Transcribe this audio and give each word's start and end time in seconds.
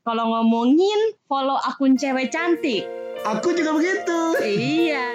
Kalau 0.00 0.32
ngomongin 0.32 1.12
follow 1.28 1.60
akun 1.60 1.92
cewek 1.92 2.32
cantik. 2.32 2.88
Aku 3.20 3.52
juga 3.52 3.76
begitu. 3.76 4.20
Iya. 4.40 5.06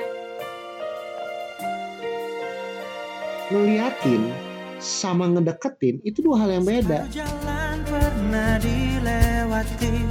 Ngeliatin 3.50 4.30
sama 4.78 5.26
ngedeketin 5.34 6.06
itu 6.06 6.22
dua 6.22 6.46
hal 6.46 6.62
yang 6.62 6.66
beda. 6.70 7.10
Jalan 7.10 7.82
pernah 7.90 8.62
dilewati 8.62 10.06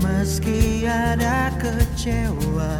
Meski 0.00 0.88
ada 0.88 1.52
kecewa 1.60 2.76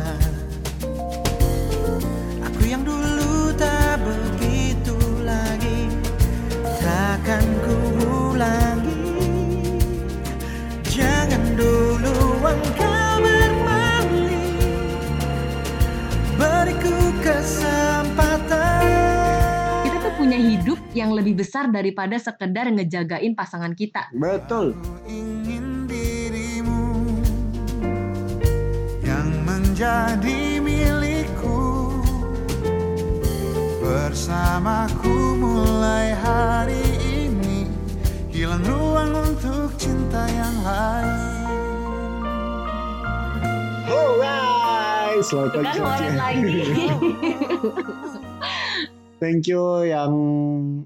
Aku 2.48 2.62
yang 2.64 2.80
dulu 2.84 3.52
tak 3.56 4.00
begitu 4.00 4.96
lagi 5.24 5.88
Takkan 6.80 7.44
ku 7.64 7.83
Beriku 16.34 16.92
kesempatan 17.24 18.84
Kita 19.88 19.96
tuh 20.04 20.12
punya 20.20 20.36
hidup 20.36 20.76
yang 20.92 21.16
lebih 21.16 21.40
besar 21.40 21.72
daripada 21.72 22.20
sekedar 22.20 22.68
ngejagain 22.68 23.32
pasangan 23.32 23.72
kita. 23.72 24.12
Betul. 24.12 24.76
Ingin 25.08 25.88
dirimu 25.88 26.84
yang 29.00 29.28
menjadi 29.48 30.60
milikku 30.60 31.96
bersamaku 33.80 35.16
mulai 35.40 36.12
hari 36.12 36.84
ini 37.24 37.72
hilang 38.28 38.60
ruang 38.68 39.32
untuk 39.32 39.72
cinta 39.80 40.28
yang 40.28 40.56
lain. 40.60 41.43
Alright, 43.94 45.22
selamat 45.22 45.50
pagi. 45.54 45.62
kan 45.62 45.76
wallet 45.86 46.14
lagi. 46.18 46.58
Thank 49.22 49.46
you 49.46 49.86
yang 49.86 50.12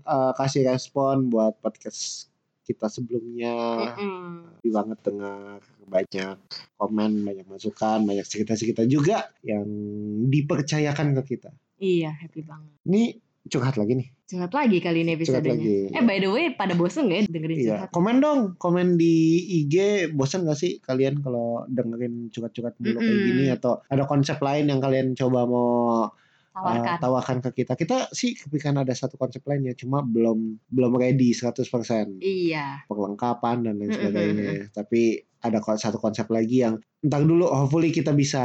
uh, 0.04 0.36
kasih 0.36 0.68
respon 0.68 1.32
buat 1.32 1.56
podcast 1.64 2.28
kita 2.68 2.92
sebelumnya. 2.92 3.96
Happy 3.96 4.68
banget 4.68 4.98
dengar 5.00 5.64
banyak 5.88 6.36
komen, 6.76 7.24
banyak 7.24 7.46
masukan, 7.48 8.04
banyak 8.04 8.28
cerita-cerita 8.28 8.84
juga 8.84 9.32
yang 9.40 9.64
dipercayakan 10.28 11.16
ke 11.16 11.22
kita. 11.32 11.48
Iya, 11.80 12.12
happy 12.12 12.44
banget. 12.44 12.76
Ini 12.84 13.16
curhat 13.48 13.74
lagi 13.74 13.96
nih. 13.96 14.08
Curhat 14.24 14.52
lagi 14.52 14.78
kali 14.78 15.02
ini 15.02 15.12
Curhat 15.16 15.40
episodenya. 15.42 15.56
lagi. 15.56 15.76
Eh 15.90 16.02
by 16.02 16.18
the 16.18 16.28
way, 16.28 16.46
pada 16.50 16.72
bosen 16.72 17.08
gak 17.08 17.18
ya 17.18 17.24
dengerin 17.26 17.56
Iya, 17.56 17.68
curhat? 17.74 17.88
komen 17.90 18.16
dong, 18.18 18.40
komen 18.56 18.94
di 18.94 19.14
IG. 19.58 19.74
Bosan 20.10 20.44
gak 20.44 20.54
sih 20.54 20.78
kalian 20.78 21.18
kalau 21.18 21.64
dengerin 21.66 22.28
curhat-curhat 22.28 22.76
dulu 22.76 22.96
kayak 22.96 23.08
Mm-mm. 23.10 23.26
gini 23.26 23.44
atau 23.48 23.80
ada 23.84 24.04
konsep 24.04 24.36
lain 24.38 24.68
yang 24.68 24.78
kalian 24.78 25.12
coba 25.12 25.42
mau 25.42 25.66
uh, 25.66 26.06
Tawarkan. 26.52 26.96
tawarkan 26.98 27.38
ke 27.40 27.50
kita? 27.56 27.72
Kita 27.72 28.10
sih 28.10 28.34
kepikiran 28.34 28.78
ada 28.78 28.92
satu 28.92 29.14
konsep 29.14 29.40
lain 29.42 29.64
ya, 29.64 29.74
cuma 29.74 30.00
belum 30.00 30.60
belum 30.66 30.92
ready 30.92 31.30
100% 31.30 31.64
Iya. 32.18 32.84
perlengkapan 32.84 33.62
dan 33.62 33.74
lain 33.76 33.90
sebagainya. 33.90 34.50
Tapi 34.70 35.02
ada 35.38 35.58
satu 35.72 35.96
konsep 35.96 36.26
lagi 36.28 36.62
yang 36.62 36.74
entar 36.98 37.22
dulu 37.22 37.46
hopefully 37.46 37.88
kita 37.88 38.10
bisa 38.10 38.42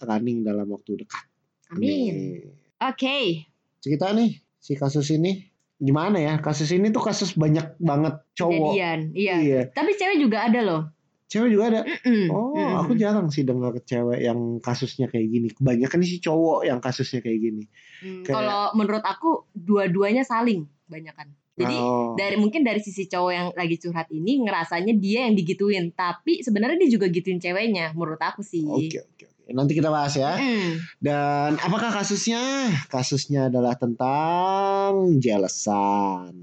running 0.00 0.42
dalam 0.42 0.66
waktu 0.66 0.98
dekat. 0.98 1.24
Amin. 1.70 2.42
Oke. 2.76 3.46
Cerita 3.86 4.10
nih 4.10 4.34
si 4.58 4.74
kasus 4.74 5.14
ini 5.14 5.46
gimana 5.78 6.18
ya? 6.18 6.42
Kasus 6.42 6.74
ini 6.74 6.90
tuh 6.90 7.06
kasus 7.06 7.38
banyak 7.38 7.78
banget 7.78 8.18
cowok. 8.34 8.74
Kejadian. 8.74 9.00
Iya. 9.14 9.34
Iya. 9.38 9.60
Tapi 9.70 9.94
cewek 9.94 10.18
juga 10.18 10.42
ada 10.42 10.58
loh. 10.58 10.82
Cewek 11.26 11.54
juga 11.54 11.64
ada. 11.70 11.80
Mm-mm. 11.86 12.26
Oh, 12.34 12.50
Mm-mm. 12.50 12.82
aku 12.82 12.98
jarang 12.98 13.30
sih 13.30 13.46
dengar 13.46 13.78
cewek 13.78 14.18
yang 14.20 14.58
kasusnya 14.58 15.06
kayak 15.06 15.30
gini. 15.30 15.48
Kebanyakan 15.54 16.02
sih 16.02 16.18
cowok 16.18 16.66
yang 16.66 16.82
kasusnya 16.82 17.22
kayak 17.22 17.38
gini. 17.38 17.62
Hmm, 18.02 18.26
kayak- 18.26 18.34
Kalau 18.34 18.74
menurut 18.74 19.06
aku 19.06 19.46
dua-duanya 19.54 20.26
saling 20.26 20.66
banyakan. 20.86 21.30
Jadi 21.56 21.72
oh. 21.72 22.12
dari 22.14 22.36
mungkin 22.36 22.66
dari 22.66 22.84
sisi 22.84 23.06
cowok 23.06 23.32
yang 23.32 23.48
lagi 23.54 23.80
curhat 23.80 24.12
ini 24.12 24.44
ngerasanya 24.44 24.92
dia 24.98 25.24
yang 25.24 25.32
digituin, 25.32 25.88
tapi 25.94 26.44
sebenarnya 26.44 26.76
dia 26.84 26.90
juga 26.92 27.08
gituin 27.08 27.38
ceweknya 27.38 27.94
menurut 27.94 28.20
aku 28.20 28.44
sih. 28.44 28.60
Oke, 28.60 29.00
oke, 29.00 29.24
oke. 29.24 29.35
Nanti 29.46 29.78
kita 29.78 29.94
bahas 29.94 30.18
ya. 30.18 30.34
Mm. 30.34 30.72
Dan 30.98 31.50
apakah 31.62 31.94
kasusnya? 31.94 32.66
Kasusnya 32.90 33.46
adalah 33.46 33.78
tentang 33.78 35.22
jelesan. 35.22 36.34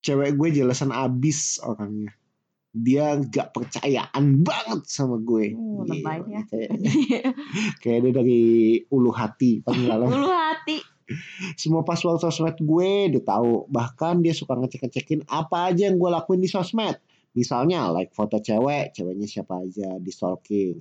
Cewek 0.00 0.34
gue 0.40 0.48
jelesan 0.62 0.88
abis 0.90 1.60
orangnya. 1.60 2.16
Dia 2.72 3.20
gak 3.20 3.52
percayaan 3.52 4.40
banget 4.40 4.88
sama 4.88 5.20
gue. 5.20 5.52
Oh, 5.52 5.84
lebay 5.84 6.24
ya. 6.32 6.40
Kayak, 7.84 7.98
dia 8.08 8.12
dari 8.16 8.42
ulu 8.88 9.12
hati 9.12 9.60
pengalaman. 9.60 10.16
Ulu 10.16 10.30
hati. 10.32 10.80
Semua 11.60 11.84
password 11.84 12.24
sosmed 12.24 12.56
gue 12.56 13.12
dia 13.12 13.20
tahu. 13.20 13.68
Bahkan 13.68 14.24
dia 14.24 14.32
suka 14.32 14.56
ngecek-ngecekin 14.56 15.28
apa 15.28 15.68
aja 15.68 15.92
yang 15.92 16.00
gue 16.00 16.08
lakuin 16.08 16.40
di 16.40 16.48
sosmed. 16.48 16.96
Misalnya 17.36 17.92
like 17.92 18.16
foto 18.16 18.40
cewek, 18.40 18.96
ceweknya 18.96 19.28
siapa 19.28 19.60
aja 19.60 20.00
di 20.00 20.08
stalking. 20.08 20.80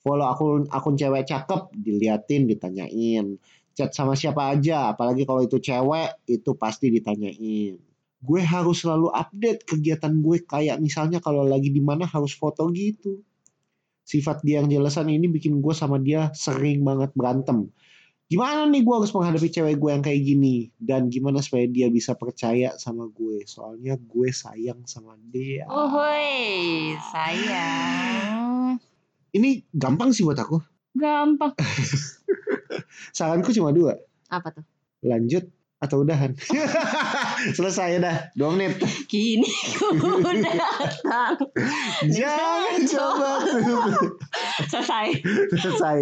Follow 0.00 0.26
akun 0.26 0.64
akun 0.72 0.96
cewek 0.96 1.28
cakep, 1.28 1.76
diliatin, 1.76 2.48
ditanyain. 2.48 3.36
Chat 3.76 3.92
sama 3.92 4.16
siapa 4.16 4.50
aja, 4.50 4.92
apalagi 4.96 5.28
kalau 5.28 5.44
itu 5.44 5.60
cewek, 5.60 6.24
itu 6.26 6.50
pasti 6.56 6.88
ditanyain. 6.88 7.76
Gue 8.20 8.40
harus 8.44 8.84
selalu 8.84 9.12
update 9.12 9.64
kegiatan 9.64 10.12
gue 10.20 10.44
kayak 10.44 10.76
misalnya 10.80 11.20
kalau 11.24 11.44
lagi 11.44 11.72
di 11.72 11.80
mana 11.80 12.04
harus 12.08 12.36
foto 12.36 12.68
gitu. 12.72 13.20
Sifat 14.04 14.42
dia 14.44 14.60
yang 14.60 14.68
jelasan 14.68 15.08
ini 15.08 15.28
bikin 15.30 15.60
gue 15.62 15.72
sama 15.76 16.00
dia 16.00 16.32
sering 16.36 16.82
banget 16.82 17.12
berantem 17.16 17.70
gimana 18.30 18.62
nih 18.70 18.86
gue 18.86 18.94
harus 18.94 19.10
menghadapi 19.10 19.50
cewek 19.50 19.74
gue 19.74 19.90
yang 19.90 20.06
kayak 20.06 20.22
gini 20.22 20.70
dan 20.78 21.10
gimana 21.10 21.42
supaya 21.42 21.66
dia 21.66 21.90
bisa 21.90 22.14
percaya 22.14 22.78
sama 22.78 23.10
gue 23.10 23.42
soalnya 23.42 23.98
gue 23.98 24.30
sayang 24.30 24.86
sama 24.86 25.18
dia 25.18 25.66
Oh, 25.66 25.90
hoi, 25.90 26.94
sayang. 27.10 28.49
Ini 29.32 29.62
gampang 29.70 30.10
sih 30.10 30.22
buat 30.22 30.36
aku 30.36 30.58
Gampang. 30.90 31.54
saranku 33.16 33.54
cuma 33.54 33.70
dua 33.70 33.94
Apa 34.26 34.50
tuh? 34.50 34.64
lanjut 35.00 35.46
atau 35.80 36.04
udahan 36.04 36.36
selesai 37.56 37.96
dah 37.98 38.28
dua 38.36 38.52
menit 38.52 38.76
Kini 39.08 39.48
ku 39.80 40.20
datang. 40.36 41.40
jangan 42.16 42.84
coba 42.84 43.32
Selesai. 44.68 45.06
selesai 45.56 45.98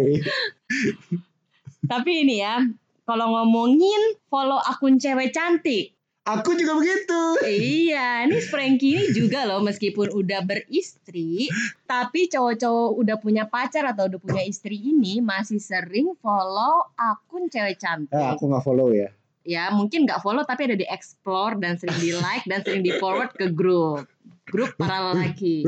Tapi 1.87 2.11
ini 2.21 2.43
ya, 2.43 2.59
kalau 3.07 3.33
ngomongin 3.33 4.19
follow 4.27 4.59
akun 4.59 4.99
cewek 4.99 5.31
cantik. 5.31 5.95
Aku 6.37 6.53
juga 6.53 6.77
begitu 6.77 7.21
iya, 7.47 8.27
ini 8.29 8.37
Frankie 8.45 8.93
ini 8.93 9.07
juga 9.15 9.49
loh 9.49 9.63
meskipun 9.65 10.13
udah 10.13 10.45
beristri, 10.45 11.49
tapi 11.89 12.29
cowok-cowok 12.29 12.89
udah 13.01 13.15
punya 13.17 13.43
pacar 13.49 13.89
atau 13.89 14.05
udah 14.05 14.19
punya 14.21 14.43
istri 14.45 14.77
ini 14.77 15.23
masih 15.23 15.57
sering 15.57 16.13
follow 16.21 16.93
akun 16.93 17.49
cewek 17.49 17.81
cantik. 17.81 18.13
ah, 18.13 18.37
aku 18.37 18.45
nggak 18.45 18.63
follow 18.65 18.93
ya 18.93 19.09
Ya, 19.49 19.71
mungkin 19.73 20.05
nggak 20.05 20.21
follow 20.21 20.45
tapi 20.45 20.69
ada 20.69 20.77
di 20.77 20.85
explore 20.85 21.57
dan 21.57 21.79
sering 21.79 21.97
di 21.97 22.13
like 22.13 22.45
dan 22.45 22.61
sering 22.61 22.85
di 22.85 22.93
forward 23.01 23.33
ke 23.33 23.49
grup. 23.49 24.05
Grup 24.45 24.77
para 24.77 25.09
lelaki, 25.09 25.65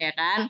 ya 0.00 0.12
kan? 0.16 0.48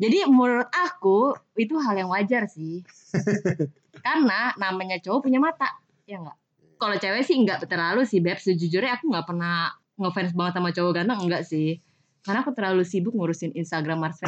Jadi 0.00 0.24
menurut 0.28 0.68
aku 0.72 1.36
itu 1.56 1.76
hal 1.80 1.96
yang 2.00 2.08
wajar 2.08 2.48
sih. 2.48 2.80
Karena 4.04 4.56
namanya 4.60 5.00
cowok 5.04 5.28
punya 5.28 5.36
mata, 5.36 5.68
ya 6.08 6.20
nggak? 6.20 6.38
Kalau 6.76 6.96
cewek 7.00 7.24
sih 7.24 7.36
nggak 7.40 7.64
terlalu 7.68 8.04
sih, 8.04 8.20
Beb. 8.20 8.36
Sejujurnya 8.36 9.00
aku 9.00 9.08
nggak 9.08 9.26
pernah 9.26 9.72
ngefans 9.96 10.36
banget 10.36 10.52
sama 10.60 10.70
cowok 10.76 10.92
ganteng, 10.92 11.20
enggak 11.24 11.42
sih. 11.48 11.80
Karena 12.20 12.42
aku 12.42 12.52
terlalu 12.52 12.82
sibuk 12.82 13.14
ngurusin 13.14 13.54
Instagram 13.54 14.02
Mars. 14.02 14.20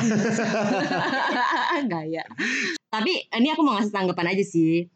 Enggak 1.83 2.05
ya. 2.15 2.25
Tapi 2.89 3.13
ini 3.29 3.49
aku 3.53 3.61
mau 3.67 3.77
ngasih 3.77 3.93
tanggapan 3.93 4.33
aja 4.33 4.45
sih. 4.47 4.89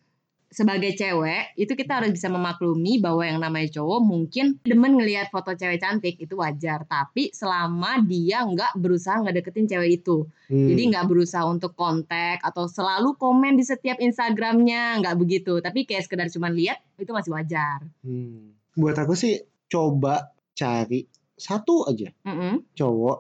Sebagai 0.53 0.93
cewek, 0.93 1.57
itu 1.57 1.73
kita 1.73 2.05
harus 2.05 2.13
bisa 2.13 2.29
memaklumi 2.29 3.01
bahwa 3.01 3.25
yang 3.25 3.41
namanya 3.41 3.81
cowok 3.81 4.01
mungkin 4.05 4.61
demen 4.63 5.01
ngelihat 5.01 5.33
foto 5.33 5.57
cewek 5.57 5.81
cantik 5.81 6.21
itu 6.21 6.37
wajar. 6.37 6.85
Tapi 6.85 7.33
selama 7.33 8.05
dia 8.05 8.45
nggak 8.45 8.77
berusaha 8.77 9.17
ngedeketin 9.25 9.67
cewek 9.67 10.05
itu. 10.05 10.29
Hmm. 10.53 10.69
Jadi 10.69 10.83
nggak 10.93 11.09
berusaha 11.09 11.49
untuk 11.49 11.73
kontak 11.73 12.45
atau 12.45 12.69
selalu 12.69 13.17
komen 13.17 13.57
di 13.57 13.65
setiap 13.65 13.97
Instagramnya, 13.97 15.01
nggak 15.01 15.17
begitu. 15.17 15.65
Tapi 15.65 15.89
kayak 15.89 16.05
sekedar 16.05 16.29
cuma 16.29 16.53
lihat 16.53 16.79
itu 17.01 17.11
masih 17.11 17.33
wajar. 17.33 17.83
Hmm. 18.05 18.53
buat 18.73 18.97
aku 18.97 19.13
sih 19.13 19.37
coba 19.69 20.33
cari 20.57 21.05
satu 21.37 21.89
aja 21.89 22.09
Mm-mm. 22.25 22.73
cowok 22.77 23.19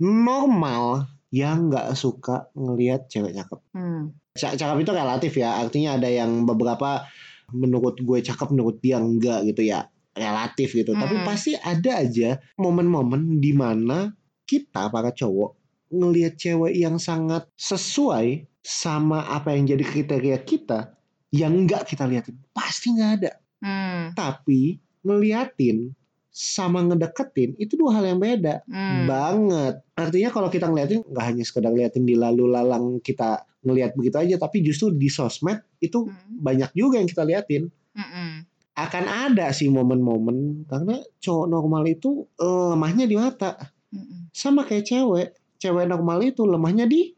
normal 0.00 1.08
yang 1.30 1.70
nggak 1.70 1.94
suka 1.94 2.50
ngelihat 2.58 3.06
cewek 3.06 3.36
cakep. 3.36 3.60
Hmm. 3.70 4.10
Ca- 4.36 4.54
Cakep 4.54 4.78
itu 4.82 4.92
relatif 4.94 5.32
ya, 5.34 5.58
artinya 5.58 5.98
ada 5.98 6.06
yang 6.06 6.46
beberapa 6.46 7.06
menurut 7.50 7.98
gue 7.98 8.18
cakep, 8.22 8.54
menurut 8.54 8.78
dia 8.78 9.02
enggak 9.02 9.42
gitu 9.50 9.66
ya, 9.66 9.90
relatif 10.14 10.70
gitu. 10.70 10.94
Tapi 10.94 11.18
Hmm. 11.18 11.26
pasti 11.26 11.58
ada 11.58 11.98
aja 11.98 12.38
momen-momen 12.54 13.42
di 13.42 13.50
mana 13.50 14.14
kita 14.46 14.86
para 14.90 15.10
cowok 15.10 15.58
ngelihat 15.90 16.38
cewek 16.38 16.78
yang 16.78 17.02
sangat 17.02 17.50
sesuai 17.58 18.46
sama 18.62 19.26
apa 19.26 19.54
yang 19.58 19.66
jadi 19.66 19.82
kriteria 19.82 20.38
kita 20.46 20.94
yang 21.30 21.66
enggak 21.66 21.86
kita 21.86 22.06
liatin 22.06 22.38
pasti 22.50 22.94
nggak 22.94 23.12
ada 23.22 23.32
Hmm. 23.60 24.14
tapi 24.14 24.78
ngeliatin 25.02 25.90
sama 26.30 26.86
ngedeketin 26.86 27.58
itu 27.58 27.74
dua 27.74 27.98
hal 27.98 28.06
yang 28.06 28.22
beda 28.22 28.62
Hmm. 28.64 29.04
banget 29.04 29.82
artinya 29.94 30.30
kalau 30.30 30.48
kita 30.48 30.70
ngeliatin 30.70 31.02
nggak 31.02 31.26
hanya 31.26 31.42
sekedar 31.42 31.74
ngeliatin 31.74 32.06
di 32.06 32.14
lalu 32.14 32.46
lalang 32.46 33.02
kita 33.02 33.42
ngeliat 33.60 33.92
begitu 33.92 34.16
aja 34.16 34.34
tapi 34.38 34.62
justru 34.62 34.94
di 34.94 35.10
sosmed 35.10 35.60
itu 35.78 36.06
Hmm. 36.06 36.38
banyak 36.38 36.70
juga 36.72 37.02
yang 37.02 37.10
kita 37.10 37.26
liatin 37.26 37.68
Mm-mm. 37.92 38.46
akan 38.72 39.04
ada 39.28 39.50
sih 39.50 39.66
momen-momen 39.68 40.64
karena 40.64 41.02
cowok 41.18 41.46
normal 41.46 41.82
itu 41.84 42.24
eh, 42.38 42.66
lemahnya 42.72 43.04
di 43.04 43.18
mata 43.18 43.58
Mm-mm. 43.90 44.30
sama 44.30 44.62
kayak 44.62 44.86
cewek 44.86 45.28
cewek 45.58 45.84
normal 45.84 46.22
itu 46.22 46.46
lemahnya 46.46 46.86
di 46.86 47.12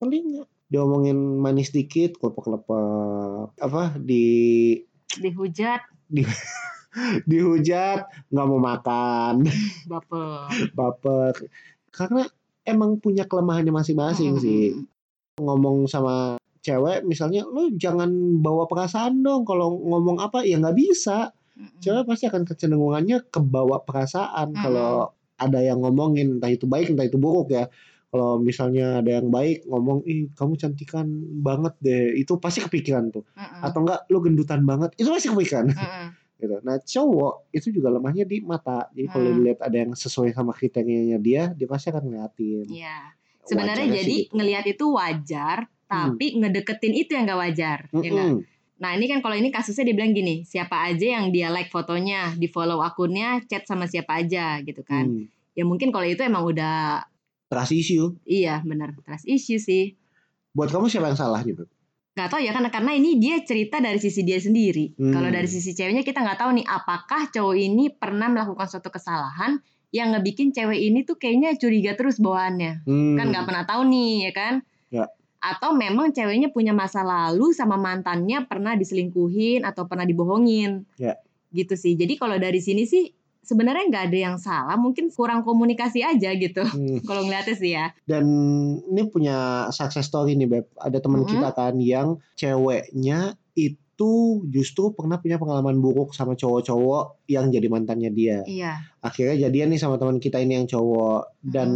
telinga 0.00 0.48
diomongin 0.64 1.14
manis 1.38 1.70
dikit 1.70 2.16
kelepek-kelepek 2.18 3.60
apa 3.60 3.94
di 4.00 4.24
Dihujat, 5.14 5.78
dihujat 7.30 8.06
nggak 8.30 8.46
mau 8.48 8.60
makan 8.60 9.34
baper. 9.90 10.70
baper 10.72 11.34
karena 11.94 12.26
emang 12.64 12.98
punya 12.98 13.28
kelemahannya 13.28 13.70
masing-masing 13.70 14.38
Mm-mm. 14.38 14.44
sih 14.44 14.62
ngomong 15.38 15.90
sama 15.90 16.38
cewek 16.64 17.04
misalnya 17.04 17.44
lu 17.44 17.76
jangan 17.76 18.08
bawa 18.40 18.64
perasaan 18.64 19.20
dong 19.20 19.44
kalau 19.44 19.76
ngomong 19.76 20.22
apa 20.22 20.42
ya 20.46 20.56
nggak 20.56 20.78
bisa 20.78 21.34
Mm-mm. 21.54 21.80
cewek 21.84 22.08
pasti 22.08 22.24
akan 22.30 22.42
kecenderungannya 22.48 23.28
kebawa 23.28 23.84
perasaan 23.84 24.56
Mm-mm. 24.56 24.64
kalau 24.64 25.12
ada 25.36 25.60
yang 25.60 25.82
ngomongin 25.82 26.38
entah 26.38 26.48
itu 26.48 26.64
baik 26.64 26.94
entah 26.94 27.04
itu 27.04 27.18
buruk 27.20 27.52
ya 27.52 27.68
kalau 28.14 28.38
misalnya 28.38 29.02
ada 29.02 29.18
yang 29.18 29.28
baik 29.28 29.66
ngomong 29.66 30.06
ih 30.06 30.30
kamu 30.38 30.54
cantikan 30.54 31.10
banget 31.42 31.74
deh 31.82 32.14
itu 32.14 32.38
pasti 32.38 32.62
kepikiran 32.62 33.10
tuh 33.10 33.26
Mm-mm. 33.34 33.60
atau 33.60 33.78
enggak 33.82 34.06
lu 34.08 34.22
gendutan 34.22 34.62
banget 34.62 34.94
itu 34.96 35.10
pasti 35.10 35.28
kepikiran 35.34 35.74
Mm-mm. 35.74 36.23
Gitu 36.36 36.58
nah 36.60 36.76
cowok 36.76 37.32
itu 37.50 37.68
juga 37.70 37.88
lemahnya 37.88 38.24
di 38.24 38.40
mata 38.40 38.90
jadi 38.90 39.06
kalau 39.08 39.30
Hmm. 39.30 39.36
dilihat 39.38 39.60
ada 39.60 39.76
yang 39.76 39.92
sesuai 39.92 40.30
sama 40.30 40.50
kriterianya 40.50 41.16
dia 41.16 41.50
dia 41.50 41.66
pasti 41.66 41.88
akan 41.88 42.02
ngeliatin 42.04 42.66
Iya. 42.66 42.98
Sebenarnya 43.44 43.84
Wajarnya 43.84 43.98
jadi 44.00 44.16
gitu. 44.24 44.32
ngelihat 44.34 44.64
itu 44.64 44.84
wajar, 44.88 45.58
tapi 45.84 46.26
ngedeketin 46.32 46.94
itu 46.96 47.12
yang 47.12 47.28
gak 47.28 47.36
wajar, 47.38 47.78
ya 47.92 48.08
nggak? 48.08 48.30
Mm-mm. 48.32 48.80
Nah 48.80 48.90
ini 48.96 49.04
kan 49.04 49.20
kalau 49.20 49.36
ini 49.36 49.52
kasusnya 49.52 49.84
dibilang 49.84 50.16
gini, 50.16 50.48
siapa 50.48 50.80
aja 50.80 51.20
yang 51.20 51.28
dia 51.28 51.52
like 51.52 51.68
fotonya, 51.68 52.32
di 52.34 52.48
follow 52.48 52.80
akunnya, 52.80 53.44
chat 53.44 53.68
sama 53.68 53.84
siapa 53.84 54.16
aja 54.16 54.64
gitu 54.64 54.80
kan? 54.80 55.04
Hmm. 55.04 55.28
Ya 55.52 55.62
mungkin 55.62 55.92
kalau 55.92 56.08
itu 56.08 56.24
emang 56.24 56.40
udah 56.42 57.04
trust 57.46 57.70
issue 57.70 58.16
iya 58.24 58.64
benar 58.64 58.96
trust 59.04 59.28
issue 59.28 59.60
sih. 59.60 59.92
buat 60.50 60.72
kamu 60.72 60.88
siapa 60.88 61.12
yang 61.12 61.20
salah 61.20 61.44
gitu 61.44 61.68
Gak 62.14 62.30
tau 62.30 62.38
ya 62.38 62.54
karena 62.54 62.70
karena 62.70 62.94
ini 62.94 63.18
dia 63.18 63.42
cerita 63.42 63.82
dari 63.82 63.98
sisi 63.98 64.22
dia 64.22 64.38
sendiri. 64.38 64.94
Hmm. 64.94 65.10
Kalau 65.10 65.34
dari 65.34 65.50
sisi 65.50 65.74
ceweknya 65.74 66.06
kita 66.06 66.22
nggak 66.22 66.38
tahu 66.38 66.50
nih 66.54 66.66
apakah 66.66 67.26
cowok 67.26 67.56
ini 67.58 67.90
pernah 67.90 68.30
melakukan 68.30 68.70
suatu 68.70 68.86
kesalahan 68.86 69.58
yang 69.90 70.14
ngebikin 70.14 70.54
cewek 70.54 70.78
ini 70.78 71.02
tuh 71.02 71.18
kayaknya 71.18 71.58
curiga 71.58 71.94
terus 71.94 72.18
bawaannya. 72.18 72.86
Hmm. 72.86 73.18
kan 73.18 73.34
nggak 73.34 73.44
pernah 73.46 73.64
tahu 73.66 73.82
nih 73.90 74.30
ya 74.30 74.32
kan 74.32 74.54
Ya. 74.94 75.10
atau 75.42 75.74
memang 75.74 76.14
ceweknya 76.14 76.54
punya 76.54 76.70
masa 76.70 77.02
lalu 77.02 77.50
sama 77.50 77.74
mantannya 77.74 78.46
pernah 78.46 78.78
diselingkuhin 78.78 79.66
atau 79.66 79.90
pernah 79.90 80.06
dibohongin 80.06 80.86
Ya. 80.94 81.18
gitu 81.50 81.74
sih 81.74 81.98
jadi 81.98 82.14
kalau 82.14 82.38
dari 82.38 82.62
sini 82.62 82.86
sih 82.86 83.10
sebenarnya 83.44 83.84
nggak 83.86 84.04
ada 84.08 84.18
yang 84.18 84.36
salah 84.36 84.74
mungkin 84.74 85.12
kurang 85.12 85.44
komunikasi 85.44 86.00
aja 86.00 86.32
gitu 86.34 86.64
Hmm. 86.64 86.98
kalau 87.08 87.22
ngeliatnya 87.22 87.54
sih 87.54 87.70
ya. 87.76 87.92
Dan 88.02 88.24
ini 88.88 89.02
punya 89.06 89.68
success 89.70 90.08
story 90.08 90.34
nih 90.34 90.48
beb. 90.48 90.66
Ada 90.74 90.98
teman 90.98 91.22
Mm-mm. 91.22 91.32
kita 91.36 91.48
kan 91.52 91.76
yang 91.78 92.16
ceweknya 92.34 93.36
itu 93.54 94.10
justru 94.48 94.90
pernah 94.90 95.20
punya 95.20 95.38
pengalaman 95.38 95.78
buruk 95.78 96.10
sama 96.12 96.34
cowok-cowok 96.34 97.28
yang 97.28 97.52
jadi 97.52 97.68
mantannya 97.68 98.10
dia. 98.10 98.42
Iya. 98.42 98.82
Akhirnya 98.98 99.46
jadian 99.46 99.70
nih 99.70 99.78
sama 99.78 100.00
teman 100.00 100.18
kita 100.18 100.40
ini 100.40 100.58
yang 100.58 100.66
cowok. 100.66 101.38
Dan 101.38 101.70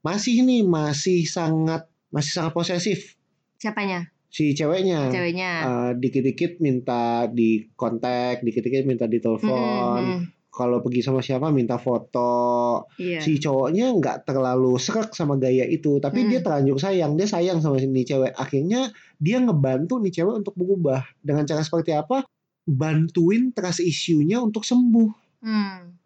masih 0.00 0.42
nih 0.42 0.64
masih 0.64 1.22
sangat 1.24 1.86
masih 2.08 2.32
sangat 2.34 2.52
posesif. 2.52 3.14
Siapanya? 3.60 4.10
Si 4.30 4.54
ceweknya. 4.54 5.10
Ceweknya. 5.10 5.52
Eh, 5.62 5.90
dikit-dikit 5.98 6.58
minta 6.58 7.26
di 7.26 7.66
kontak 7.74 8.42
dikit-dikit 8.42 8.86
minta 8.86 9.06
ditelepon 9.06 10.02
Mm-mm, 10.02 10.20
kalau 10.50 10.82
pergi 10.82 11.00
sama 11.06 11.22
siapa 11.22 11.54
minta 11.54 11.78
foto. 11.78 12.84
Iya. 12.98 13.22
Si 13.22 13.38
cowoknya 13.38 13.94
nggak 13.94 14.26
terlalu 14.26 14.74
serak 14.82 15.14
sama 15.14 15.38
gaya 15.38 15.62
itu 15.64 16.02
tapi 16.02 16.26
Hmm. 16.26 16.28
dia 16.28 16.40
terlanjur 16.42 16.76
sayang. 16.82 17.14
Dia 17.14 17.30
sayang 17.30 17.62
sama 17.62 17.78
si 17.78 17.86
cewek. 17.86 18.34
Akhirnya 18.34 18.90
dia 19.16 19.38
ngebantu 19.38 20.02
nih 20.02 20.10
cewek 20.10 20.42
untuk 20.42 20.54
berubah. 20.58 21.06
Dengan 21.22 21.46
cara 21.46 21.62
seperti 21.62 21.94
apa? 21.94 22.26
Bantuin 22.66 23.54
trust 23.54 23.80
issue-nya 23.80 24.42
untuk 24.42 24.66
sembuh. 24.66 25.10
Hmm. 25.40 25.99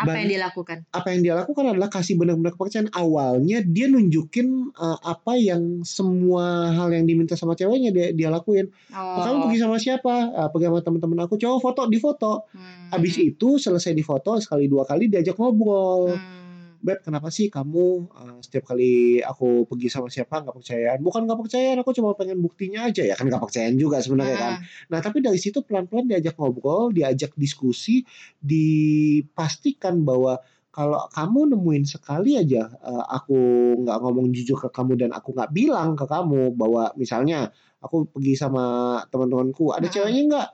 Apa 0.00 0.16
Ban- 0.16 0.18
yang 0.24 0.30
dilakukan 0.40 0.78
apa 0.96 1.06
yang 1.12 1.20
dia 1.20 1.34
lakukan 1.36 1.64
adalah 1.68 1.92
kasih 1.92 2.16
benar-benar 2.16 2.56
kepercayaan. 2.56 2.88
Awalnya 2.96 3.60
dia 3.68 3.86
nunjukin 3.92 4.72
uh, 4.72 4.98
apa 5.04 5.36
yang 5.36 5.84
semua 5.84 6.72
hal 6.72 6.88
yang 6.96 7.04
diminta 7.04 7.36
sama 7.36 7.52
ceweknya 7.52 7.92
dia 7.92 8.16
dia 8.16 8.32
lakuin. 8.32 8.72
Oh. 8.96 9.20
Kamu 9.20 9.46
pergi 9.46 9.58
sama 9.60 9.76
siapa? 9.76 10.32
Uh, 10.32 10.48
pergi 10.48 10.72
sama 10.72 10.80
teman-teman 10.80 11.18
aku. 11.28 11.36
Cowok 11.36 11.60
foto 11.60 11.80
di 11.84 11.98
foto. 12.00 12.32
Hmm. 12.56 12.96
Abis 12.96 13.20
itu 13.20 13.60
selesai 13.60 13.92
di 13.92 14.00
foto 14.00 14.40
sekali 14.40 14.64
dua 14.66 14.88
kali 14.88 15.12
diajak 15.12 15.36
ngobrol. 15.36 16.16
Hmm. 16.16 16.39
Beb 16.80 17.04
kenapa 17.04 17.28
sih 17.28 17.52
kamu 17.52 17.84
uh, 18.08 18.38
setiap 18.40 18.72
kali 18.72 19.20
aku 19.20 19.68
pergi 19.68 19.92
sama 19.92 20.08
siapa 20.08 20.40
nggak 20.40 20.56
percayaan 20.56 20.98
bukan 21.04 21.28
nggak 21.28 21.40
percayaan 21.44 21.76
aku 21.84 21.92
cuma 21.92 22.16
pengen 22.16 22.40
buktinya 22.40 22.88
aja 22.88 23.04
ya 23.04 23.12
kan 23.12 23.28
nggak 23.28 23.44
percayaan 23.44 23.76
juga 23.76 24.00
sebenarnya 24.00 24.38
kan 24.40 24.54
Hmm. 24.60 24.64
nah 24.88 24.98
tapi 25.04 25.20
dari 25.20 25.36
situ 25.36 25.60
pelan-pelan 25.60 26.08
diajak 26.08 26.34
ngobrol 26.40 26.88
diajak 26.90 27.36
diskusi 27.36 28.00
dipastikan 28.40 30.02
bahwa 30.02 30.40
kalau 30.70 31.10
kamu 31.10 31.52
nemuin 31.52 31.84
sekali 31.84 32.38
aja 32.38 32.70
uh, 32.80 33.04
aku 33.10 33.38
nggak 33.82 33.98
ngomong 34.00 34.30
jujur 34.30 34.56
ke 34.56 34.68
kamu 34.70 35.02
dan 35.04 35.10
aku 35.10 35.34
nggak 35.34 35.50
bilang 35.50 35.98
ke 35.98 36.06
kamu 36.06 36.54
bahwa 36.54 36.94
misalnya 36.94 37.50
aku 37.82 38.06
pergi 38.06 38.38
sama 38.38 38.64
teman-temanku 39.10 39.74
ada 39.74 39.84
Mm-mm. 39.84 39.94
ceweknya 39.94 40.22
nggak 40.30 40.48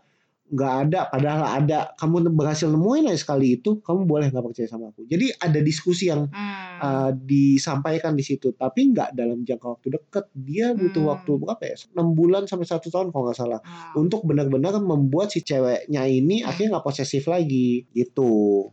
nggak 0.46 0.74
ada 0.86 1.00
padahal 1.10 1.42
ada 1.58 1.78
kamu 1.98 2.30
berhasil 2.30 2.70
nemuin 2.70 3.10
aja 3.10 3.18
sekali 3.18 3.58
itu 3.58 3.82
kamu 3.82 4.06
boleh 4.06 4.30
nggak 4.30 4.46
percaya 4.46 4.70
sama 4.70 4.94
aku 4.94 5.02
jadi 5.02 5.34
ada 5.42 5.58
diskusi 5.58 6.06
yang 6.06 6.30
Hmm. 6.30 6.78
uh, 6.78 7.10
disampaikan 7.10 8.14
di 8.14 8.22
situ 8.22 8.54
tapi 8.54 8.94
nggak 8.94 9.10
dalam 9.12 9.42
jangka 9.42 9.66
waktu 9.66 9.86
dekat 9.98 10.30
dia 10.32 10.70
butuh 10.70 11.02
Hmm. 11.02 11.12
waktu 11.18 11.30
berapa 11.34 11.62
ya 11.66 11.74
enam 11.98 12.14
bulan 12.14 12.46
sampai 12.46 12.62
satu 12.62 12.86
tahun 12.88 13.10
kalau 13.10 13.26
nggak 13.26 13.38
salah 13.38 13.58
Wow. 13.58 14.06
untuk 14.06 14.22
benar-benar 14.22 14.78
membuat 14.78 15.34
si 15.34 15.42
ceweknya 15.42 16.06
ini 16.06 16.42
Hmm. 16.42 16.48
akhirnya 16.54 16.78
nggak 16.78 16.86
posesif 16.86 17.26
lagi 17.26 17.90
gitu 17.90 18.70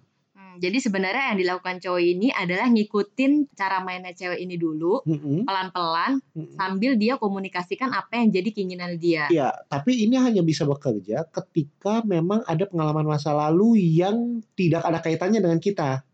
Hmm, 0.53 0.61
jadi 0.61 0.77
sebenarnya 0.77 1.33
yang 1.33 1.37
dilakukan 1.41 1.81
cowok 1.81 2.03
ini 2.05 2.29
adalah 2.29 2.69
ngikutin 2.69 3.57
cara 3.57 3.81
mainnya 3.81 4.13
cewek 4.13 4.37
ini 4.37 4.53
dulu, 4.61 5.01
Mm-mm, 5.01 5.49
pelan-pelan, 5.49 6.21
mm-mm. 6.21 6.53
sambil 6.53 6.93
dia 6.93 7.17
komunikasikan 7.17 7.89
apa 7.89 8.21
yang 8.21 8.29
jadi 8.29 8.49
keinginan 8.53 9.01
dia. 9.01 9.25
Ya, 9.33 9.49
tapi 9.65 10.05
ini 10.05 10.13
hanya 10.21 10.45
bisa 10.45 10.69
bekerja 10.69 11.25
ketika 11.33 12.05
memang 12.05 12.45
ada 12.45 12.69
pengalaman 12.69 13.09
masa 13.09 13.33
lalu 13.33 13.81
yang 13.81 14.45
tidak 14.53 14.85
ada 14.85 15.01
kaitannya 15.01 15.41
dengan 15.41 15.57
kita. 15.57 16.05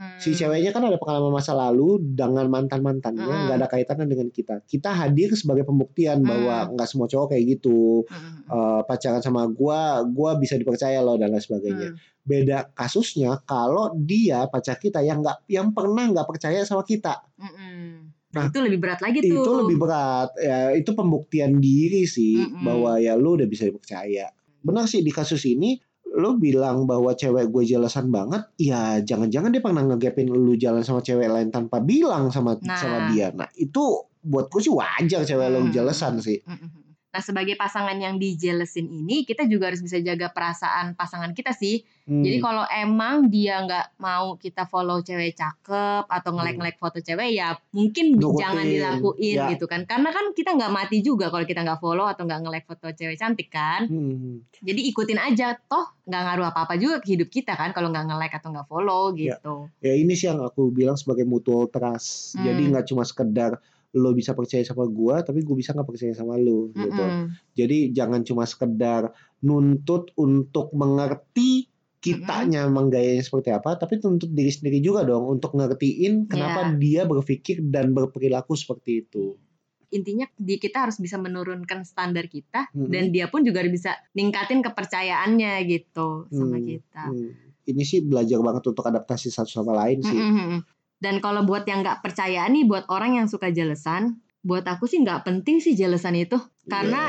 Hmm. 0.00 0.16
Si 0.16 0.32
ceweknya 0.32 0.72
kan 0.72 0.80
ada 0.80 0.96
pengalaman 0.96 1.28
masa 1.28 1.52
lalu 1.52 2.00
dengan 2.00 2.48
mantan-mantannya, 2.48 3.20
Mm. 3.20 3.42
nggak 3.52 3.58
ada 3.60 3.68
kaitannya 3.68 4.08
dengan 4.08 4.32
kita. 4.32 4.64
Kita 4.64 4.96
hadir 4.96 5.28
sebagai 5.36 5.68
pembuktian 5.68 6.24
Mm. 6.24 6.28
bahwa 6.28 6.56
nggak 6.72 6.88
semua 6.88 7.04
cowok 7.04 7.36
kayak 7.36 7.44
gitu. 7.60 8.08
Hmm. 8.08 8.48
Eh, 8.48 8.80
pacaran 8.88 9.20
sama 9.20 9.44
gua, 9.52 10.00
gua 10.08 10.40
bisa 10.40 10.56
dipercaya 10.56 11.04
loh 11.04 11.20
dan 11.20 11.36
lain 11.36 11.44
sebagainya. 11.44 11.92
Hmm. 11.92 12.00
Beda 12.24 12.72
kasusnya 12.72 13.44
kalau 13.44 13.92
dia 13.92 14.48
pacar 14.48 14.80
kita 14.80 15.04
yang 15.04 15.20
nggak, 15.20 15.44
yang 15.52 15.68
pernah 15.76 16.08
nggak 16.08 16.24
percaya 16.24 16.64
sama 16.64 16.80
kita. 16.80 17.20
Hmm. 17.36 18.16
Nah, 18.30 18.46
itu 18.48 18.62
lebih 18.62 18.80
berat 18.80 19.04
lagi 19.04 19.20
tuh. 19.20 19.42
Itu 19.42 19.52
lebih 19.52 19.76
berat. 19.76 20.32
Ya, 20.40 20.72
itu 20.72 20.96
pembuktian 20.96 21.60
diri 21.60 22.08
sih 22.08 22.40
Mm-mm. 22.40 22.62
bahwa 22.64 22.96
ya 22.96 23.20
lu 23.20 23.36
udah 23.36 23.44
bisa 23.44 23.68
dipercaya. 23.68 24.32
Benar 24.64 24.88
sih 24.88 25.04
di 25.04 25.12
kasus 25.12 25.44
ini 25.44 25.76
lu 26.14 26.38
bilang 26.38 26.86
bahwa 26.90 27.14
cewek 27.14 27.50
gue 27.50 27.62
jelasan 27.66 28.10
banget, 28.10 28.42
ya 28.58 28.98
jangan-jangan 29.02 29.50
dia 29.54 29.62
pernah 29.62 29.82
ngegapin 29.86 30.26
lu 30.30 30.54
jalan 30.58 30.82
sama 30.82 31.02
cewek 31.02 31.30
lain 31.30 31.50
tanpa 31.54 31.78
bilang 31.82 32.30
sama 32.34 32.58
Nah. 32.58 32.78
sama 32.78 32.98
dia. 33.14 33.30
Nah, 33.30 33.46
itu 33.54 34.06
buat 34.20 34.50
gue 34.52 34.60
sih 34.60 34.74
wajar 34.74 35.22
cewek 35.24 35.48
Hmm. 35.70 35.74
jelasan 35.74 36.20
sih. 36.20 36.42
Hmm. 36.44 36.69
Nah, 37.10 37.18
sebagai 37.18 37.54
pasangan 37.54 37.94
yang 37.94 38.16
dijelesin 38.16 38.86
ini, 38.86 39.22
kita 39.22 39.42
juga 39.44 39.66
harus 39.66 39.82
bisa 39.82 39.98
jaga 39.98 40.30
perasaan 40.30 40.94
pasangan 40.94 41.34
kita 41.34 41.50
sih. 41.50 41.82
Hmm. 42.06 42.22
Jadi 42.22 42.38
kalau 42.38 42.62
emang 42.68 43.26
dia 43.26 43.58
nggak 43.60 43.98
mau 43.98 44.34
kita 44.34 44.62
follow 44.64 44.98
cewek 45.00 45.34
cakep 45.34 46.06
atau 46.06 46.30
nge-like-like 46.32 46.74
foto 46.76 46.98
cewek, 46.98 47.34
ya 47.34 47.54
mungkin 47.70 48.14
Nurutin. 48.14 48.38
jangan 48.40 48.64
dilakuin 48.64 49.36
Ya. 49.36 49.50
gitu 49.50 49.66
kan. 49.66 49.82
Karena 49.84 50.10
kan 50.10 50.30
kita 50.30 50.54
nggak 50.54 50.70
mati 50.70 50.98
juga 51.00 51.28
kalau 51.28 51.42
kita 51.42 51.60
nggak 51.60 51.78
follow 51.78 52.06
atau 52.06 52.22
nggak 52.24 52.40
nge-like 52.40 52.66
foto 52.66 52.86
cewek 52.88 53.16
cantik 53.16 53.48
kan. 53.48 53.90
Hmm. 53.90 54.46
Jadi 54.56 54.80
ikutin 54.86 55.18
aja, 55.18 55.58
toh 55.60 55.90
nggak 56.04 56.22
ngaruh 56.24 56.46
apa-apa 56.48 56.74
juga 56.76 56.98
ke 56.98 57.10
hidup 57.10 57.26
kita 57.28 57.54
kan 57.54 57.70
kalau 57.70 57.90
nggak 57.90 58.06
nge-like 58.06 58.34
atau 58.34 58.50
nggak 58.50 58.66
follow 58.66 59.10
Ya. 59.12 59.34
gitu. 59.34 59.66
ya 59.80 59.94
ini 59.94 60.14
sih 60.14 60.26
yang 60.26 60.38
aku 60.40 60.70
bilang 60.70 60.94
sebagai 60.94 61.22
mutual 61.24 61.66
trust. 61.66 62.34
Hmm. 62.34 62.46
Jadi 62.46 62.62
nggak 62.70 62.86
cuma 62.86 63.02
sekedar 63.02 63.58
lo 63.90 64.14
bisa 64.14 64.38
percaya 64.38 64.62
sama 64.62 64.86
gua, 64.86 65.26
tapi 65.26 65.42
gue 65.42 65.56
bisa 65.58 65.74
nggak 65.74 65.88
percaya 65.88 66.14
sama 66.14 66.38
lo 66.38 66.70
gitu. 66.70 66.94
Mm-mm. 66.94 67.34
Jadi 67.58 67.90
jangan 67.90 68.22
cuma 68.22 68.46
sekedar 68.46 69.10
nuntut 69.42 70.14
untuk 70.14 70.70
mengerti 70.76 71.66
kitanya 72.00 72.64
emang 72.64 72.88
gayanya 72.88 73.20
seperti 73.20 73.52
apa, 73.52 73.76
tapi 73.76 74.00
tuntut 74.00 74.32
diri 74.32 74.48
sendiri 74.48 74.80
juga 74.80 75.04
dong 75.04 75.28
untuk 75.28 75.52
ngertiin 75.52 76.30
kenapa 76.30 76.72
dia 76.78 77.04
berpikir 77.04 77.60
dan 77.66 77.92
berperilaku 77.92 78.56
seperti 78.56 79.04
itu. 79.04 79.36
Intinya 79.90 80.24
di 80.38 80.54
kita 80.56 80.86
harus 80.86 81.02
bisa 81.02 81.18
menurunkan 81.18 81.82
standar 81.82 82.30
kita 82.30 82.70
Mm-mm. 82.72 82.88
dan 82.88 83.10
dia 83.10 83.26
pun 83.26 83.42
juga 83.42 83.60
bisa 83.66 83.98
ningkatin 84.14 84.62
kepercayaannya 84.62 85.60
gitu 85.66 86.30
sama 86.30 86.56
Hmm. 86.56 86.64
kita. 86.64 87.04
Hmm. 87.10 87.30
Ini 87.66 87.82
sih 87.84 88.00
belajar 88.06 88.38
banget 88.40 88.70
untuk 88.70 88.86
adaptasi 88.86 89.28
satu 89.28 89.50
sama 89.50 89.74
lain 89.84 89.98
sih. 90.00 90.14
Mm-mm. 90.14 90.79
Dan 91.00 91.24
kalau 91.24 91.48
buat 91.48 91.64
yang 91.64 91.80
nggak 91.80 92.04
percaya 92.04 92.44
nih, 92.44 92.68
buat 92.68 92.84
orang 92.92 93.16
yang 93.16 93.26
suka 93.26 93.48
jelesan, 93.48 94.20
buat 94.44 94.68
aku 94.68 94.84
sih 94.84 95.00
nggak 95.00 95.24
penting 95.24 95.58
sih 95.64 95.72
jelesan 95.72 96.12
itu. 96.14 96.36
Karena 96.68 97.08